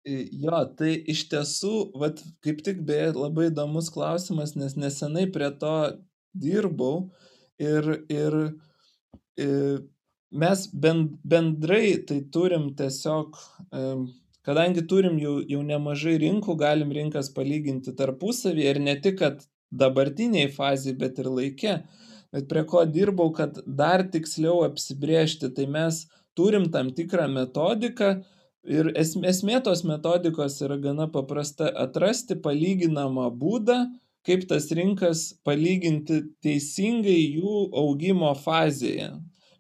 [0.08, 5.74] Jo, tai iš tiesų, vat, kaip tik beje, labai įdomus klausimas, nes nesenai prie to
[6.38, 7.10] dirbau
[7.60, 8.38] ir, ir
[9.38, 13.38] mes bendrai tai turim tiesiog,
[14.48, 20.50] kadangi turim jau, jau nemažai rinkų, galim rinkas palyginti tarpusavį ir ne tik, kad dabartiniai
[20.52, 21.78] fazai, bet ir laike.
[22.32, 28.18] Bet prie ko dirbau, kad dar tiksliau apsibriežti, tai mes turim tam tikrą metodiką
[28.68, 33.78] ir esmė tos metodikos yra gana paprasta- atrasti palyginamą būdą,
[34.28, 39.14] kaip tas rinkas palyginti teisingai jų augimo fazėje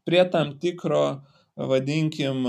[0.07, 1.21] prie tam tikro,
[1.57, 2.45] vadinkim,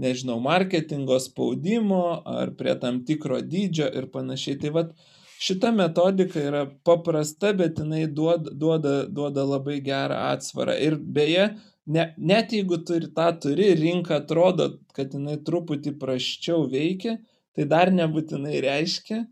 [0.00, 4.58] nežinau, marketingo spaudimo ar prie tam tikro dydžio ir panašiai.
[4.62, 4.94] Tai vad
[5.40, 10.76] šita metodika yra paprasta, bet jinai duoda, duoda, duoda labai gerą atsvarą.
[10.86, 11.50] Ir beje,
[11.86, 17.18] ne, net jeigu turi tą turi, rinka atrodo, kad jinai truputį praščiau veikia,
[17.56, 19.24] tai dar nebūtinai reiškia,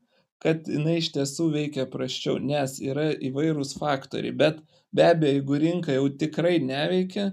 [0.43, 4.61] kad jinai iš tiesų veikia praščiau, nes yra įvairūs faktoriai, bet
[4.95, 7.32] be abejo, jeigu rinka jau tikrai neveikia,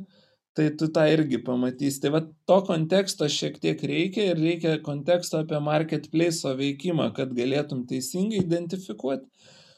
[0.55, 1.99] tai tu tą irgi pamatysi.
[2.01, 7.83] Tai va to konteksto šiek tiek reikia ir reikia konteksto apie marketplace veikimą, kad galėtum
[7.89, 9.27] teisingai identifikuoti.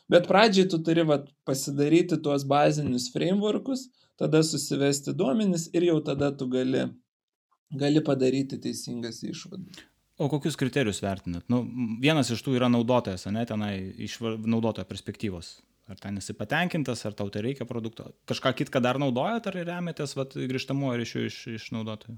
[0.08, 1.20] Bet pradžiai tu turi va,
[1.50, 6.86] pasidaryti tuos bazinius frameworkus, tada susivesti duomenis ir jau tada tu gali,
[7.84, 9.84] gali padaryti teisingas išvadas.
[10.18, 11.46] O kokius kriterijus vertinat?
[11.52, 11.62] Nu,
[12.02, 13.74] vienas iš tų yra naudotojas, ne, tenai
[14.08, 15.58] iš naudotojo perspektyvos.
[15.88, 18.10] Ar ten esi patenkintas, ar tau tai reikia produkto.
[18.28, 22.18] Kažką kitką dar naudojat, ar remiatės grįžtamuoju ryšiu iš, iš naudotojų?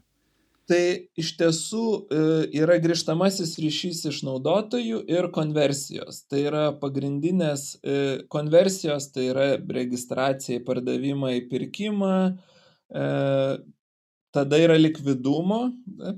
[0.70, 0.82] Tai
[1.18, 1.84] iš tiesų
[2.14, 2.24] e,
[2.62, 6.24] yra grįžtamasis ryšys iš naudotojų ir konversijos.
[6.30, 7.96] Tai yra pagrindinės e,
[8.30, 12.16] konversijos, tai yra registracija į pardavimą, į pirkimą,
[12.94, 13.08] e,
[14.32, 15.60] tada yra likvidumo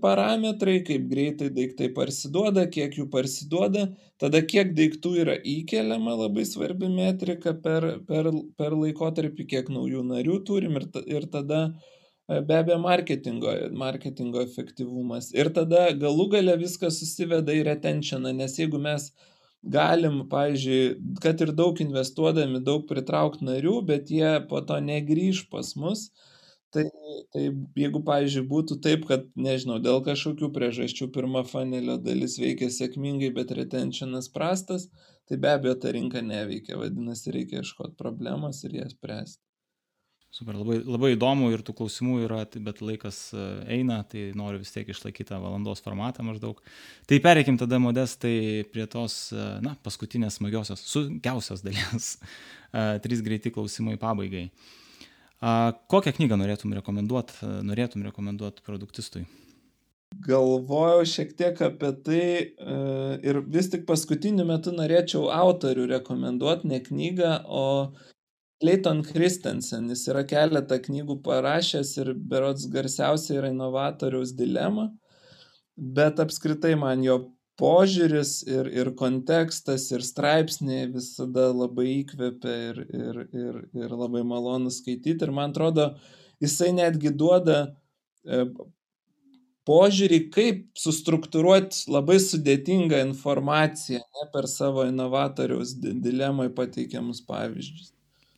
[0.02, 3.88] parametrai kaip greitai daiktai parsiduoda kiek jų parsiduoda.
[4.22, 10.38] Tada kiek daiktų yra įkeliama labai svarbi metrika per per per laikotarpį kiek naujų narių
[10.48, 15.32] turim ir ir tada e, be abejo marketingo marketingo efektyvumas.
[15.34, 19.12] Ir tada galų gale viskas susiveda į retentioną nes jeigu mes
[19.64, 25.76] galim pavyzdžiui kad ir daug investuodami daug pritraukt narių bet jie po to negrįš pas
[25.78, 26.10] mus
[26.74, 26.86] tai
[27.32, 27.44] tai
[27.78, 33.54] jeigu pavyzdžiui būtų taip kad nežinau dėl kažkokių priežasčių pirma fanelio dalis veikia sėkmingai bet
[33.58, 34.90] retentionas prastas
[35.30, 39.42] tai be abejo ta rinka neveikia vadinasi reikia ieškot problemos ir ją spręst
[40.32, 44.62] Super, labai, labai įdomu ir tų klausimų yra, tai bet laikas e, eina, tai noriu
[44.62, 46.62] vis tiek išlaikyti tą valandos formatą maždaug.
[47.04, 52.14] Tai pereikim tada modestai prie tos, e, na, paskutinės smagiosios, sunkiausios dalies.
[52.72, 54.46] E, trys greiti klausimai pabaigai.
[54.48, 54.81] Uh,
[55.42, 59.24] Kokią knygą norėtum rekomenduoti, norėtum rekomenduoti produktistui?
[60.22, 62.48] Galvojau šiek tiek apie tai e,
[63.26, 67.66] ir vis tik paskutiniu metu norėčiau autorių rekomenduoti, ne knygą, o
[68.62, 69.88] Leighton Christensen.
[69.90, 74.92] Jis yra keletą knygų parašęs ir berots garsiausia yra inovatoriaus dilema,
[75.74, 77.18] bet apskritai man jo
[77.60, 84.72] požiūris ir, ir kontekstas ir straipsniai visada labai įkvepia ir, ir, ir, ir labai malonu
[84.74, 85.18] skaityti.
[85.26, 85.92] Ir man atrodo,
[86.44, 87.60] jisai netgi duoda
[88.26, 88.44] e,
[89.70, 97.92] požiūrį, kaip sustruktūruoti labai sudėtingą informaciją ne, per savo inovatoriaus dilemai pateikiamus pavyzdžius.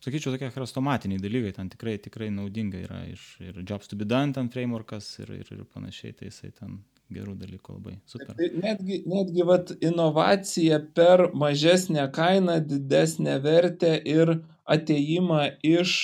[0.04, 4.36] Sakyčiau, tokie chrestomatiniai dalykai ten tikrai, tikrai naudinga yra iš, ir Jobs to be done
[4.36, 6.82] ten frameworkas ir, ir, ir panašiai, tai jisai ten
[7.14, 7.94] gerų dalykų labai.
[8.10, 8.34] Super.
[8.38, 15.96] Tai netgi, netgi vat, inovacija per mažesnę kainą, didesnę vertę ir ateimą iš,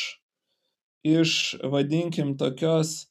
[1.06, 1.36] iš
[1.72, 3.10] vadinkim, tokios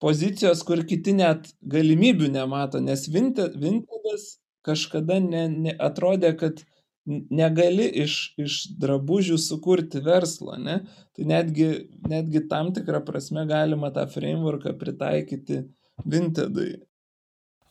[0.00, 4.36] pozicijos, kur kiti net galimybių nemato, nes Vintedas
[4.66, 6.62] kažkada ne, ne, atrodė, kad
[7.08, 10.80] negali iš, iš drabužių sukurti verslo, ne?
[11.16, 11.70] Tai netgi,
[12.08, 15.64] netgi tam tikrą prasme galima tą frameworką pritaikyti
[16.04, 16.76] Vintedui.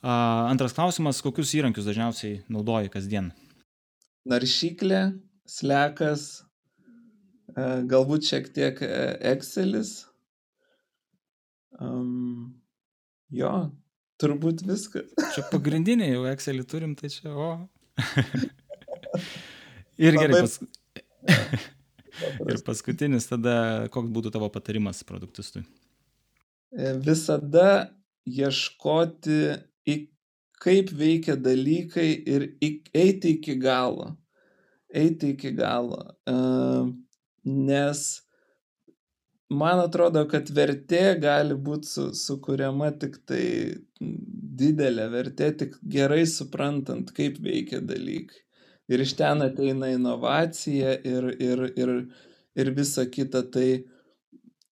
[0.00, 3.32] Antras klausimas, kokius įrankius dažniausiai naudoji kasdien?
[4.30, 5.00] Naršyklė,
[5.48, 6.22] slekas,
[7.52, 8.88] e, galbūt šiek tiek e,
[9.32, 10.06] Excelis.
[11.80, 12.56] Um,
[13.32, 13.52] jo,
[14.20, 15.12] turbūt viskas.
[15.34, 17.52] Čia pagrindiniai jau Excelį turim, tai čia, o.
[20.00, 20.56] Ir gerai, pas...
[22.48, 25.60] ir paskutinis tada, koks būtų tavo patarimas produktistui?
[26.72, 27.90] E, visada
[28.24, 29.40] ieškoti,
[30.60, 32.48] kaip veikia dalykai ir
[32.94, 34.16] eiti iki galo.
[34.92, 36.02] Eiti iki galo.
[36.28, 36.34] E,
[37.44, 38.02] nes
[39.50, 43.44] man atrodo, kad vertė gali būti su, sukuriama tik tai
[44.60, 48.44] didelė vertė, tik gerai suprantant, kaip veikia dalykai.
[48.90, 51.94] Ir iš ten ateina inovacija ir, ir, ir,
[52.58, 53.44] ir visa kita.
[53.54, 53.68] Tai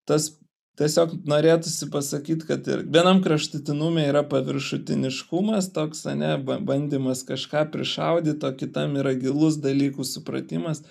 [0.09, 0.33] tas
[0.79, 8.55] tiesiog norėtųsi pasakyti, kad ir vienam kraštutinume yra paviršutiniškumas, toks, ne, bandymas kažką prišaudyti, o
[8.57, 10.85] kitam yra gilus dalykų supratimas.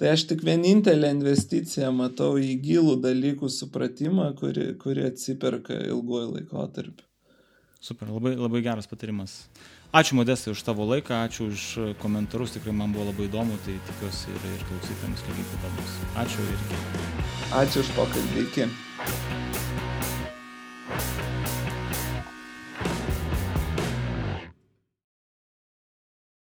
[0.00, 7.04] Tai aš tik vienintelę investiciją matau į gilų dalykų supratimą, kuri, kuri atsiperka ilguoju laikotarpiu.
[7.80, 9.42] Super, labai, labai geras patarimas.
[9.90, 11.62] Ačiū Modestai už tavo laiką, ačiū už
[11.98, 15.98] komentarus, tikrai man buvo labai įdomu, tai tikiuosi ir, ir klausytėms lygiai taip pat bus.
[16.22, 16.78] Ačiū ir iki.
[17.58, 18.70] Ačiū už pokalbį, iki.